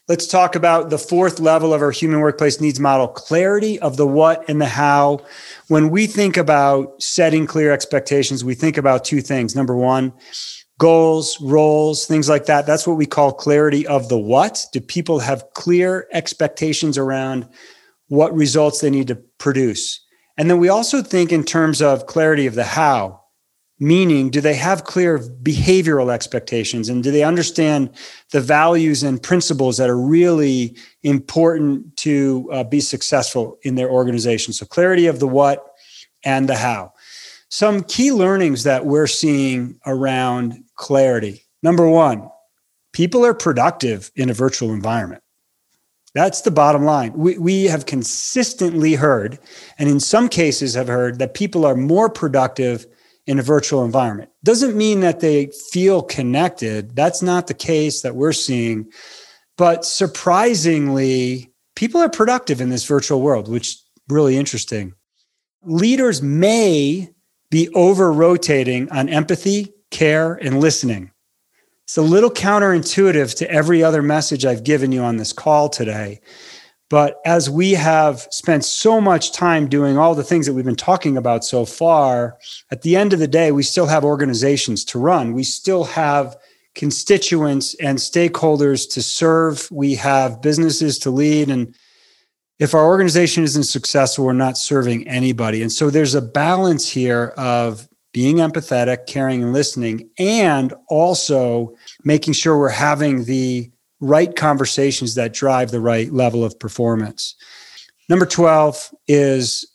[0.07, 4.07] Let's talk about the fourth level of our human workplace needs model clarity of the
[4.07, 5.20] what and the how.
[5.68, 9.57] When we think about setting clear expectations, we think about two things.
[9.57, 10.12] Number one,
[10.79, 12.66] goals, roles, things like that.
[12.66, 14.66] That's what we call clarity of the what.
[14.72, 17.49] Do people have clear expectations around
[18.09, 20.01] what results they need to produce.
[20.37, 23.21] And then we also think in terms of clarity of the how,
[23.79, 27.91] meaning, do they have clear behavioral expectations and do they understand
[28.33, 34.53] the values and principles that are really important to uh, be successful in their organization?
[34.53, 35.65] So, clarity of the what
[36.25, 36.93] and the how.
[37.49, 41.45] Some key learnings that we're seeing around clarity.
[41.63, 42.29] Number one,
[42.93, 45.24] people are productive in a virtual environment.
[46.15, 47.12] That's the bottom line.
[47.15, 49.39] We, we have consistently heard,
[49.79, 52.87] and in some cases have heard, that people are more productive
[53.27, 54.31] in a virtual environment.
[54.45, 56.95] Doesn't mean that they feel connected.
[56.95, 58.91] That's not the case that we're seeing.
[59.57, 64.95] But surprisingly, people are productive in this virtual world, which is really interesting.
[65.62, 67.11] Leaders may
[67.51, 71.11] be over rotating on empathy, care, and listening.
[71.85, 76.20] It's a little counterintuitive to every other message I've given you on this call today.
[76.89, 80.76] But as we have spent so much time doing all the things that we've been
[80.76, 82.39] talking about so far,
[82.70, 85.35] at the end of the day, we still have organizations to run.
[85.35, 86.37] We still have
[86.74, 89.68] constituents and stakeholders to serve.
[89.70, 91.51] We have businesses to lead.
[91.51, 91.76] And
[92.59, 95.61] if our organization isn't successful, we're not serving anybody.
[95.61, 102.33] And so there's a balance here of being empathetic, caring, and listening, and also making
[102.33, 107.35] sure we're having the right conversations that drive the right level of performance.
[108.09, 109.71] Number 12 is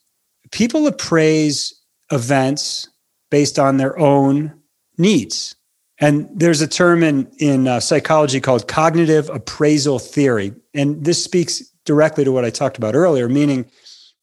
[0.51, 1.73] people appraise
[2.11, 2.87] events
[3.29, 4.53] based on their own
[4.97, 5.55] needs.
[5.99, 10.53] And there's a term in, in uh, psychology called cognitive appraisal theory.
[10.73, 13.69] And this speaks directly to what I talked about earlier, meaning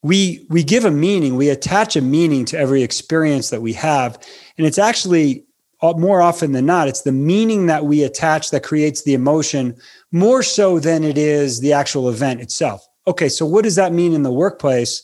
[0.02, 4.18] we we give a meaning we attach a meaning to every experience that we have.
[4.56, 5.44] And it's actually
[5.82, 9.76] uh, more often than not it's the meaning that we attach that creates the emotion
[10.12, 12.86] more so than it is the actual event itself.
[13.06, 15.02] Okay so what does that mean in the workplace?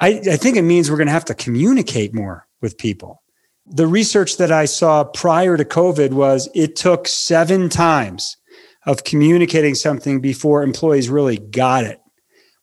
[0.00, 3.22] I, I think it means we're going to have to communicate more with people.
[3.66, 8.36] The research that i saw prior to covid was it took seven times
[8.86, 12.00] of communicating something before employees really got it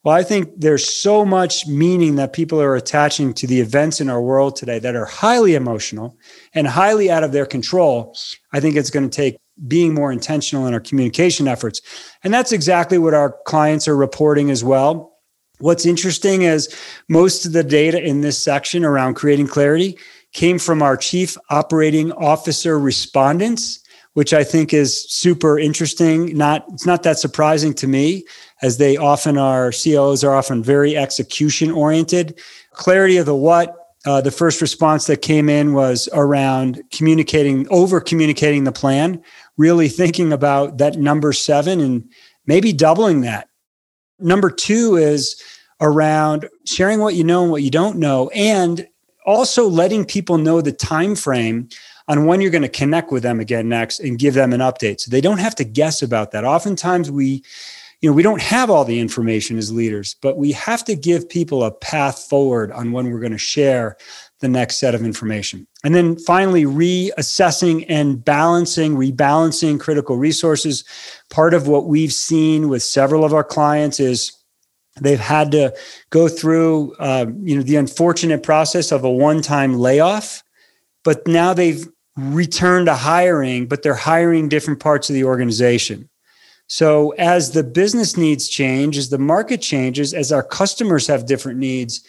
[0.04, 4.10] well, I think there's so much meaning that people are attaching to the events in
[4.10, 6.18] our world today that are highly emotional
[6.56, 8.16] and highly out of their control.
[8.52, 9.38] I think it's going to take
[9.68, 11.82] being more intentional in our communication efforts.
[12.24, 15.20] And that's exactly what our clients are reporting as well.
[15.60, 16.76] What's interesting is
[17.08, 20.00] most of the data in this section around creating clarity
[20.34, 23.82] came from our chief operating officer respondents
[24.14, 26.36] which I think is super interesting.
[26.38, 28.26] Not it's not that surprising to me,
[28.62, 29.72] as they often are.
[29.72, 32.40] CEOs are often very execution oriented.
[32.74, 33.76] Clarity of the what.
[34.04, 39.22] Uh, the first response that came in was around communicating, over communicating the plan,
[39.58, 42.10] really thinking about that number seven and
[42.48, 43.48] maybe doubling that.
[44.18, 45.40] Number two is
[45.82, 48.88] around sharing what you know and what you don't know, and
[49.26, 51.70] also letting people know the time frame
[52.08, 55.00] on when you're going to connect with them again next and give them an update.
[55.00, 56.44] So they don't have to guess about that.
[56.44, 57.44] Oftentimes we,
[58.02, 61.30] you know, we don't have all the information as leaders, but we have to give
[61.30, 63.96] people a path forward on when we're going to share
[64.40, 65.68] the next set of information.
[65.84, 70.84] And then finally, reassessing and balancing, rebalancing critical resources.
[71.30, 74.36] Part of what we've seen with several of our clients is
[75.00, 75.72] they've had to
[76.10, 80.44] go through, uh, you know, the unfortunate process of a one-time layoff,
[81.04, 81.88] but now they've
[82.18, 86.10] returned to hiring, but they're hiring different parts of the organization.
[86.74, 91.60] So, as the business needs change, as the market changes, as our customers have different
[91.60, 92.02] needs,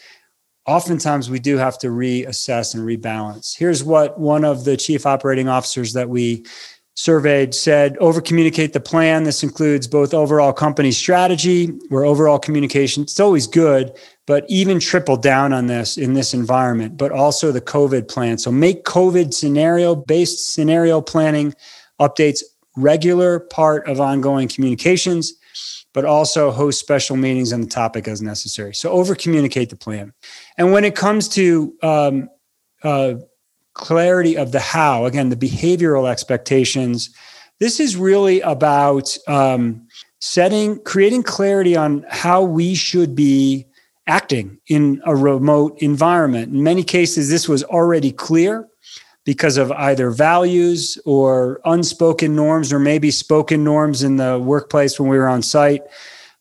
[0.68, 3.58] oftentimes we do have to reassess and rebalance.
[3.58, 6.46] Here's what one of the chief operating officers that we
[6.94, 9.24] surveyed said over communicate the plan.
[9.24, 13.90] This includes both overall company strategy, where overall communication, it's always good,
[14.28, 18.38] but even triple down on this in this environment, but also the COVID plan.
[18.38, 21.52] So make COVID scenario based scenario planning
[22.00, 22.42] updates
[22.76, 25.34] regular part of ongoing communications,
[25.92, 28.74] but also host special meetings on the topic as necessary.
[28.74, 30.12] So over communicate the plan.
[30.56, 32.28] And when it comes to um,
[32.82, 33.14] uh,
[33.74, 37.10] clarity of the how, again, the behavioral expectations,
[37.60, 39.86] this is really about um,
[40.20, 43.66] setting, creating clarity on how we should be
[44.06, 46.52] acting in a remote environment.
[46.52, 48.68] In many cases, this was already clear
[49.24, 55.08] because of either values or unspoken norms or maybe spoken norms in the workplace when
[55.08, 55.82] we were on site.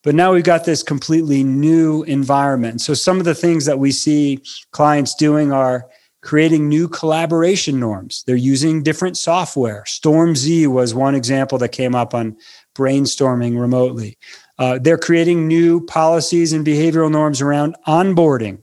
[0.04, 2.82] But now we've got this completely new environment.
[2.82, 5.88] So some of the things that we see clients doing are
[6.22, 8.24] creating new collaboration norms.
[8.26, 9.84] They're using different software.
[9.86, 12.38] Storm Z was one example that came up on
[12.76, 14.18] brainstorming remotely.
[14.58, 18.62] Uh, they're creating new policies and behavioral norms around onboarding,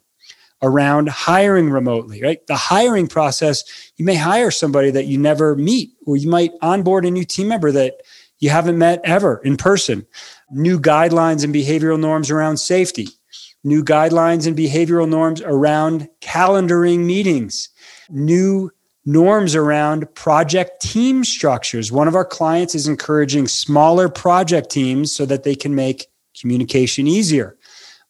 [0.62, 2.44] around hiring remotely, right?
[2.46, 3.64] The hiring process,
[3.96, 7.48] you may hire somebody that you never meet, or you might onboard a new team
[7.48, 8.00] member that
[8.40, 10.06] you haven't met ever in person.
[10.50, 13.08] New guidelines and behavioral norms around safety,
[13.64, 17.68] new guidelines and behavioral norms around calendaring meetings,
[18.08, 18.70] new
[19.04, 21.90] norms around project team structures.
[21.90, 27.06] One of our clients is encouraging smaller project teams so that they can make communication
[27.06, 27.56] easier,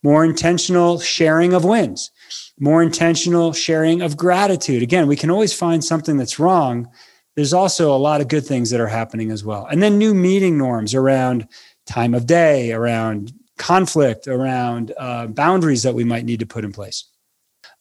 [0.03, 2.11] more intentional sharing of wins,
[2.59, 4.83] more intentional sharing of gratitude.
[4.83, 6.89] Again, we can always find something that's wrong.
[7.37, 9.67] There's also a lot of good things that are happening as well.
[9.67, 11.47] And then new meeting norms around
[11.87, 16.73] time of day, around conflict, around uh, boundaries that we might need to put in
[16.73, 17.05] place.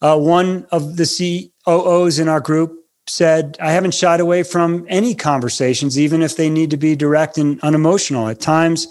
[0.00, 2.74] Uh, one of the COOs in our group
[3.08, 7.38] said, I haven't shied away from any conversations, even if they need to be direct
[7.38, 8.28] and unemotional.
[8.28, 8.86] At times,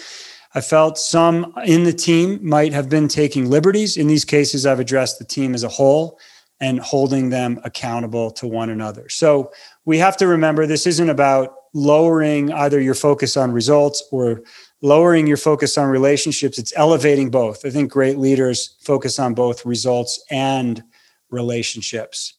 [0.57, 3.95] I felt some in the team might have been taking liberties.
[3.95, 6.19] In these cases, I've addressed the team as a whole
[6.59, 9.07] and holding them accountable to one another.
[9.07, 9.51] So
[9.85, 14.41] we have to remember this isn't about lowering either your focus on results or
[14.81, 16.57] lowering your focus on relationships.
[16.57, 17.63] It's elevating both.
[17.63, 20.81] I think great leaders focus on both results and
[21.29, 22.33] relationships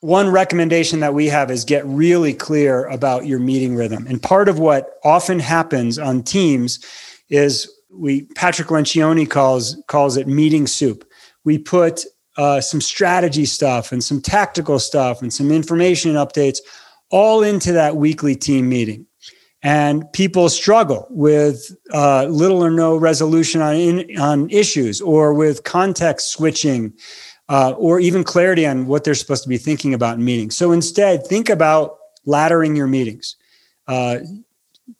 [0.00, 4.06] one recommendation that we have is get really clear about your meeting rhythm.
[4.06, 6.78] And part of what often happens on teams
[7.28, 11.04] is we Patrick Lencioni calls calls it meeting soup.
[11.44, 12.04] We put
[12.36, 16.58] uh, some strategy stuff and some tactical stuff and some information updates
[17.10, 19.06] all into that weekly team meeting.
[19.62, 25.64] And people struggle with uh, little or no resolution on, in, on issues or with
[25.64, 26.92] context switching
[27.48, 30.56] uh, or even clarity on what they're supposed to be thinking about in meetings.
[30.56, 31.96] So instead, think about
[32.26, 33.36] laddering your meetings.
[33.88, 34.18] Uh,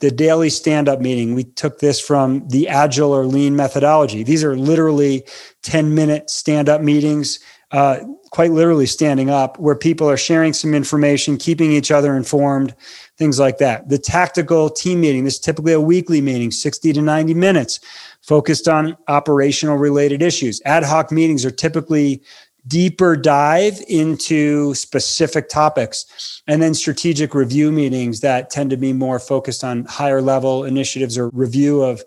[0.01, 4.23] the daily stand up meeting, we took this from the agile or lean methodology.
[4.23, 5.25] These are literally
[5.63, 7.39] 10 minute stand up meetings,
[7.71, 7.99] uh,
[8.31, 12.75] quite literally standing up, where people are sharing some information, keeping each other informed,
[13.17, 13.89] things like that.
[13.89, 17.81] The tactical team meeting, this is typically a weekly meeting, 60 to 90 minutes,
[18.23, 20.61] focused on operational related issues.
[20.65, 22.23] Ad hoc meetings are typically
[22.67, 29.19] deeper dive into specific topics and then strategic review meetings that tend to be more
[29.19, 32.03] focused on higher level initiatives or review of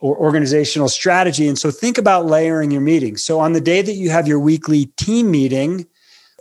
[0.00, 1.46] or organizational strategy.
[1.46, 3.22] And so think about layering your meetings.
[3.24, 5.86] So on the day that you have your weekly team meeting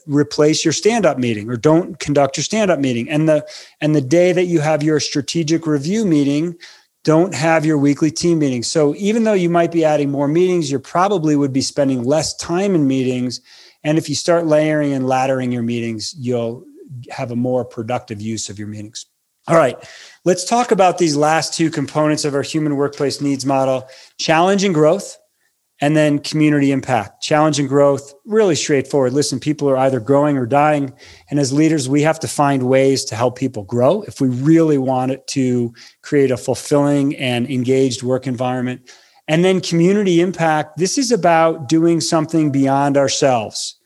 [0.07, 3.07] replace your stand up meeting or don't conduct your stand up meeting.
[3.07, 3.47] And the
[3.80, 6.55] and the day that you have your strategic review meeting
[7.03, 10.72] don't have your weekly team meetings so even though you might be adding more meetings
[10.72, 13.41] you probably would be spending less time in meetings
[13.84, 16.65] and if you start layering and laddering your meetings you'll
[17.09, 19.05] have a more productive use of your meetings
[19.47, 19.77] all right
[20.25, 24.73] let's talk about these last two components of our human workplace needs model challenge and
[24.73, 25.17] growth
[25.82, 29.13] and then community impact, challenge and growth, really straightforward.
[29.13, 30.93] Listen, people are either growing or dying.
[31.32, 34.77] And as leaders, we have to find ways to help people grow if we really
[34.77, 35.73] want it to
[36.03, 38.91] create a fulfilling and engaged work environment.
[39.32, 43.79] And then community impact, this is about doing something beyond ourselves.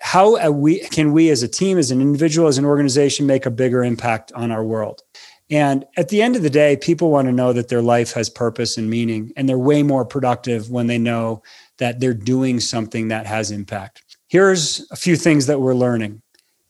[0.00, 3.50] How we, can we as a team, as an individual, as an organization make a
[3.50, 5.02] bigger impact on our world?
[5.50, 8.30] And at the end of the day, people want to know that their life has
[8.30, 11.42] purpose and meaning, and they're way more productive when they know
[11.78, 14.16] that they're doing something that has impact.
[14.28, 16.22] Here's a few things that we're learning.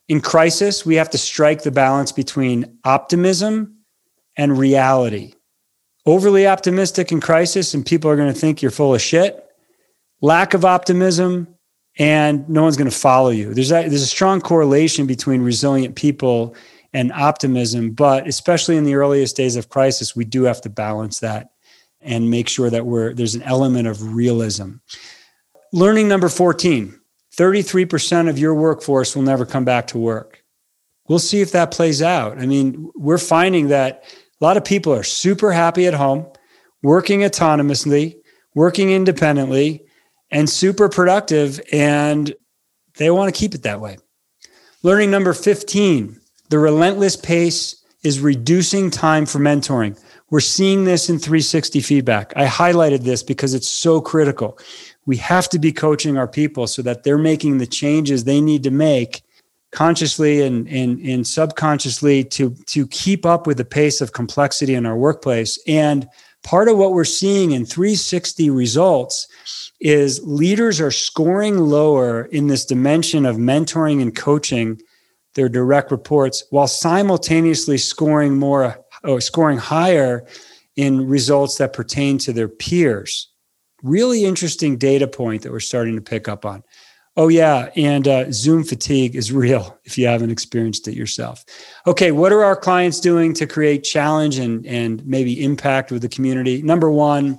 [0.09, 3.81] In crisis, we have to strike the balance between optimism
[4.35, 5.35] and reality.
[6.07, 9.41] Overly optimistic in crisis, and people are going to think you're full of shit.
[10.21, 11.49] Lack of optimism,
[11.99, 13.55] and no one's going to follow you.
[13.55, 16.55] There's a, there's a strong correlation between resilient people
[16.95, 17.91] and optimism.
[17.91, 21.51] But especially in the earliest days of crisis, we do have to balance that
[22.01, 24.75] and make sure that we're there's an element of realism.
[25.73, 27.01] Learning number 14
[27.37, 30.45] 33% of your workforce will never come back to work.
[31.09, 32.39] We'll see if that plays out.
[32.39, 34.05] I mean, we're finding that
[34.45, 36.27] a lot of people are super happy at home,
[36.83, 38.17] working autonomously,
[38.55, 39.87] working independently,
[40.31, 42.35] and super productive, and
[42.99, 43.97] they want to keep it that way.
[44.83, 46.21] Learning number 15
[46.51, 49.99] the relentless pace is reducing time for mentoring.
[50.29, 52.35] We're seeing this in 360 feedback.
[52.37, 54.59] I highlighted this because it's so critical.
[55.07, 58.63] We have to be coaching our people so that they're making the changes they need
[58.65, 59.23] to make
[59.75, 64.87] consciously and, and, and subconsciously to, to keep up with the pace of complexity in
[64.87, 65.59] our workplace.
[65.67, 66.09] And
[66.43, 69.29] part of what we're seeing in 360 results
[69.81, 74.81] is leaders are scoring lower in this dimension of mentoring and coaching
[75.35, 80.25] their direct reports while simultaneously scoring more or scoring higher
[80.77, 83.29] in results that pertain to their peers.
[83.83, 86.63] Really interesting data point that we're starting to pick up on.
[87.17, 87.71] Oh, yeah.
[87.77, 91.45] And uh, Zoom fatigue is real if you haven't experienced it yourself.
[91.87, 92.13] Okay.
[92.13, 96.63] What are our clients doing to create challenge and, and maybe impact with the community?
[96.63, 97.39] Number one,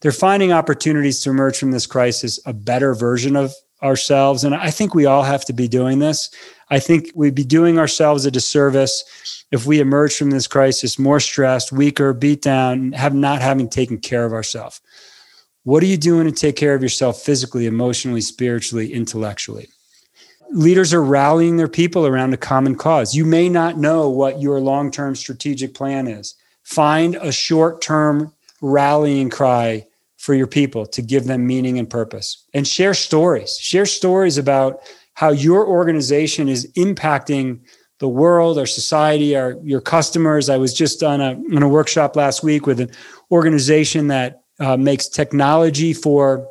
[0.00, 3.52] they're finding opportunities to emerge from this crisis a better version of
[3.82, 4.44] ourselves.
[4.44, 6.30] And I think we all have to be doing this.
[6.70, 11.20] I think we'd be doing ourselves a disservice if we emerge from this crisis more
[11.20, 14.80] stressed, weaker, beat down, have not having taken care of ourselves.
[15.66, 19.66] What are you doing to take care of yourself physically, emotionally, spiritually, intellectually?
[20.52, 23.16] Leaders are rallying their people around a common cause.
[23.16, 26.36] You may not know what your long term strategic plan is.
[26.62, 29.84] Find a short term rallying cry
[30.18, 33.58] for your people to give them meaning and purpose and share stories.
[33.58, 34.78] Share stories about
[35.14, 37.58] how your organization is impacting
[37.98, 40.48] the world, our society, our your customers.
[40.48, 42.92] I was just on a on a workshop last week with an
[43.32, 46.48] organization that uh, makes technology for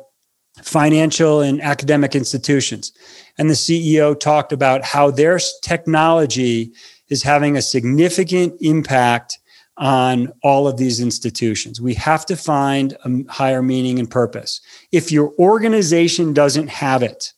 [0.62, 2.92] financial and academic institutions,
[3.38, 6.72] and the CEO talked about how their technology
[7.08, 9.38] is having a significant impact
[9.78, 11.80] on all of these institutions.
[11.80, 14.60] We have to find a higher meaning and purpose.
[14.90, 17.32] If your organization doesn't have it,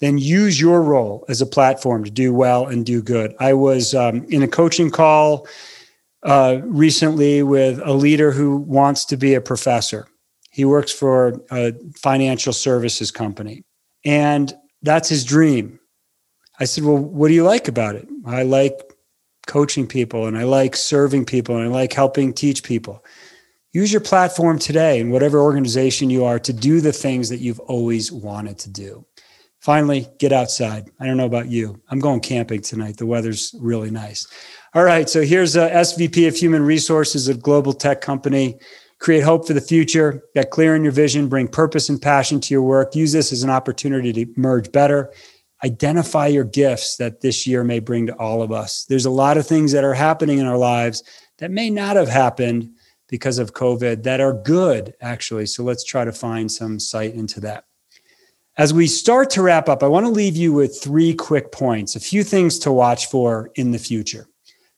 [0.00, 3.34] then use your role as a platform to do well and do good.
[3.38, 5.46] I was um, in a coaching call
[6.22, 10.06] uh, recently with a leader who wants to be a professor.
[10.50, 13.64] He works for a financial services company,
[14.04, 14.52] and
[14.82, 15.80] that's his dream.
[16.60, 18.06] I said, Well, what do you like about it?
[18.26, 18.80] I like
[19.46, 23.04] coaching people and I like serving people and I like helping teach people.
[23.72, 27.60] Use your platform today in whatever organization you are to do the things that you've
[27.60, 29.06] always wanted to do.
[29.60, 30.90] Finally, get outside.
[31.00, 31.80] I don't know about you.
[31.88, 32.96] I'm going camping tonight.
[32.96, 34.26] The weather's really nice.
[34.74, 35.06] All right.
[35.06, 38.58] So here's uh, a SVP of Human Resources at global tech company.
[39.00, 40.22] Create hope for the future.
[40.34, 41.28] Get clear in your vision.
[41.28, 42.94] Bring purpose and passion to your work.
[42.94, 45.12] Use this as an opportunity to merge better.
[45.62, 48.86] Identify your gifts that this year may bring to all of us.
[48.88, 51.02] There's a lot of things that are happening in our lives
[51.36, 52.70] that may not have happened
[53.08, 55.46] because of COVID that are good, actually.
[55.46, 57.64] So let's try to find some sight into that.
[58.56, 61.94] As we start to wrap up, I want to leave you with three quick points,
[61.94, 64.28] a few things to watch for in the future.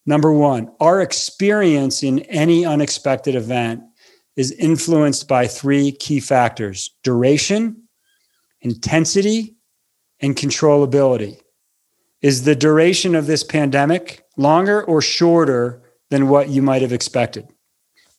[0.06, 3.82] Number one, our experience in any unexpected event
[4.36, 7.84] is influenced by three key factors duration,
[8.60, 9.56] intensity,
[10.20, 11.38] and controllability.
[12.20, 17.46] Is the duration of this pandemic longer or shorter than what you might have expected?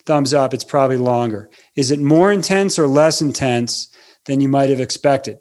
[0.06, 1.50] Thumbs up, it's probably longer.
[1.76, 3.90] Is it more intense or less intense
[4.26, 5.40] than you might have expected?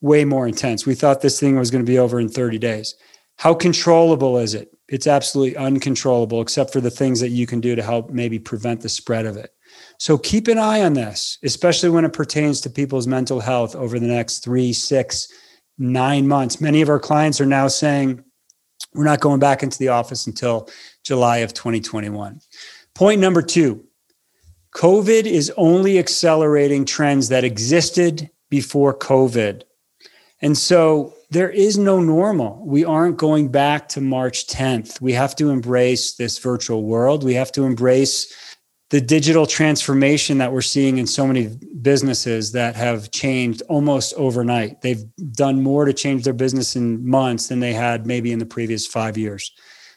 [0.00, 0.86] way more intense.
[0.86, 2.94] We thought this thing was going to be over in 30 days.
[3.36, 4.75] How controllable is it?
[4.88, 8.80] It's absolutely uncontrollable, except for the things that you can do to help maybe prevent
[8.80, 9.52] the spread of it.
[9.98, 13.98] So keep an eye on this, especially when it pertains to people's mental health over
[13.98, 15.28] the next three, six,
[15.78, 16.60] nine months.
[16.60, 18.22] Many of our clients are now saying,
[18.94, 20.68] we're not going back into the office until
[21.04, 22.40] July of 2021.
[22.94, 23.84] Point number two
[24.74, 29.62] COVID is only accelerating trends that existed before COVID.
[30.42, 32.62] And so there is no normal.
[32.64, 35.00] We aren't going back to March 10th.
[35.00, 37.24] We have to embrace this virtual world.
[37.24, 38.32] We have to embrace
[38.90, 44.80] the digital transformation that we're seeing in so many businesses that have changed almost overnight.
[44.80, 45.02] They've
[45.32, 48.86] done more to change their business in months than they had maybe in the previous
[48.86, 49.50] five years.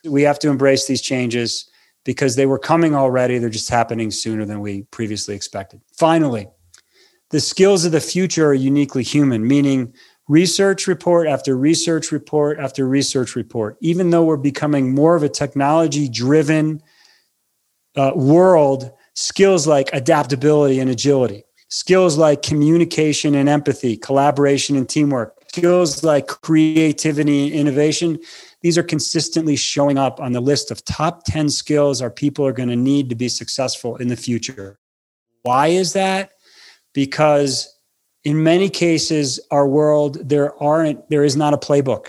[0.04, 1.70] We have to embrace these changes
[2.04, 3.38] because they were coming already.
[3.38, 5.82] They're just happening sooner than we previously expected.
[5.96, 6.48] Finally,
[7.30, 9.94] the skills of the future are uniquely human, meaning
[10.30, 15.28] research report after research report after research report, even though we're becoming more of a
[15.28, 16.82] technology driven
[17.98, 25.36] uh, world, skills like adaptability and agility, skills like communication and empathy, collaboration and teamwork,
[25.50, 28.20] skills like creativity and innovation,
[28.62, 32.54] these are consistently showing up on the list of top 10 skills our people are
[32.54, 34.78] going to need to be successful in the future.
[35.42, 36.34] Why is that?
[36.94, 37.79] Because
[38.24, 42.08] in many cases our world there aren't there is not a playbook.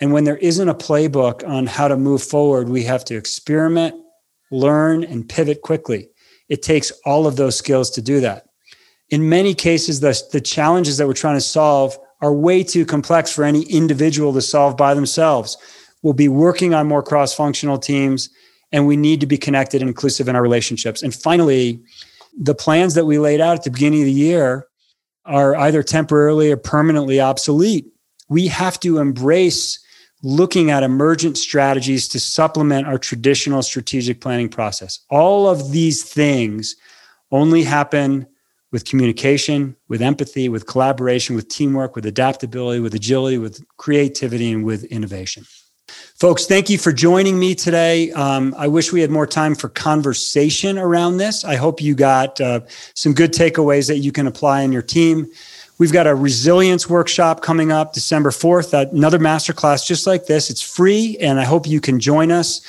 [0.00, 3.94] And when there isn't a playbook on how to move forward we have to experiment
[4.50, 6.08] learn and pivot quickly.
[6.48, 8.46] It takes all of those skills to do that.
[9.08, 13.32] In many cases the, the challenges that we're trying to solve are way too complex
[13.32, 15.56] for any individual to solve by themselves.
[16.02, 18.30] We'll be working on more cross-functional teams
[18.70, 21.02] and we need to be connected and inclusive in our relationships.
[21.02, 21.82] And finally
[22.38, 24.66] the plans that we laid out at the beginning of the year
[25.24, 27.86] are either temporarily or permanently obsolete.
[28.28, 29.78] We have to embrace
[30.22, 35.00] looking at emergent strategies to supplement our traditional strategic planning process.
[35.10, 36.76] All of these things
[37.30, 38.26] only happen
[38.70, 44.64] with communication, with empathy, with collaboration, with teamwork, with adaptability, with agility, with creativity, and
[44.64, 45.44] with innovation.
[46.14, 48.12] Folks, thank you for joining me today.
[48.12, 51.44] Um, I wish we had more time for conversation around this.
[51.44, 52.60] I hope you got uh,
[52.94, 55.28] some good takeaways that you can apply in your team.
[55.78, 60.48] We've got a resilience workshop coming up December 4th, another masterclass just like this.
[60.48, 62.60] It's free, and I hope you can join us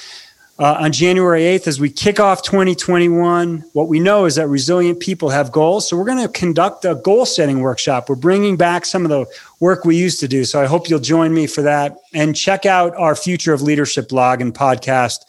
[0.60, 3.64] uh, on January 8th as we kick off 2021.
[3.74, 5.88] What we know is that resilient people have goals.
[5.88, 8.08] So we're going to conduct a goal setting workshop.
[8.08, 9.26] We're bringing back some of the
[9.60, 10.46] work we used to do.
[10.46, 14.10] So I hope you'll join me for that and check out our Future of Leadership
[14.10, 15.20] blog and podcast.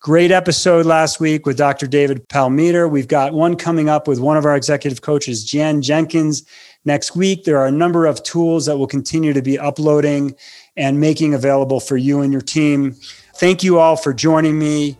[0.00, 1.86] Great episode last week with Dr.
[1.86, 2.90] David Palmiter.
[2.90, 6.42] We've got one coming up with one of our executive coaches, Jan Jenkins,
[6.86, 7.44] next week.
[7.44, 10.34] There are a number of tools that we'll continue to be uploading
[10.74, 12.96] and making available for you and your team.
[13.40, 14.98] Thank you all for joining me.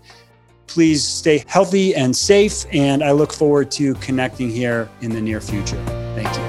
[0.67, 5.43] Please stay healthy and safe, and I look forward to connecting here in the near
[5.43, 5.77] future.
[6.15, 6.43] Thank you.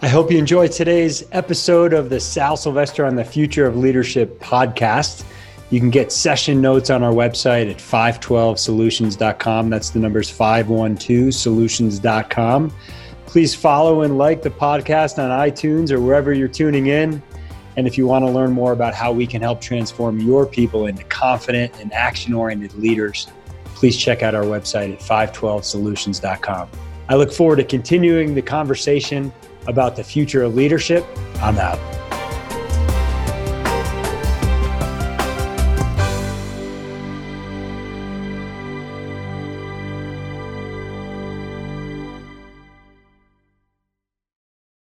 [0.00, 4.38] I hope you enjoyed today's episode of the Sal Silvester on the Future of Leadership
[4.38, 5.24] podcast.
[5.70, 9.70] You can get session notes on our website at 512solutions.com.
[9.70, 12.72] That's the numbers 512solutions.com.
[13.26, 17.22] Please follow and like the podcast on iTunes or wherever you're tuning in.
[17.76, 20.86] And if you want to learn more about how we can help transform your people
[20.86, 23.26] into confident and action oriented leaders,
[23.74, 26.68] please check out our website at 512solutions.com.
[27.08, 29.32] I look forward to continuing the conversation
[29.66, 31.04] about the future of leadership.
[31.36, 31.78] I'm out.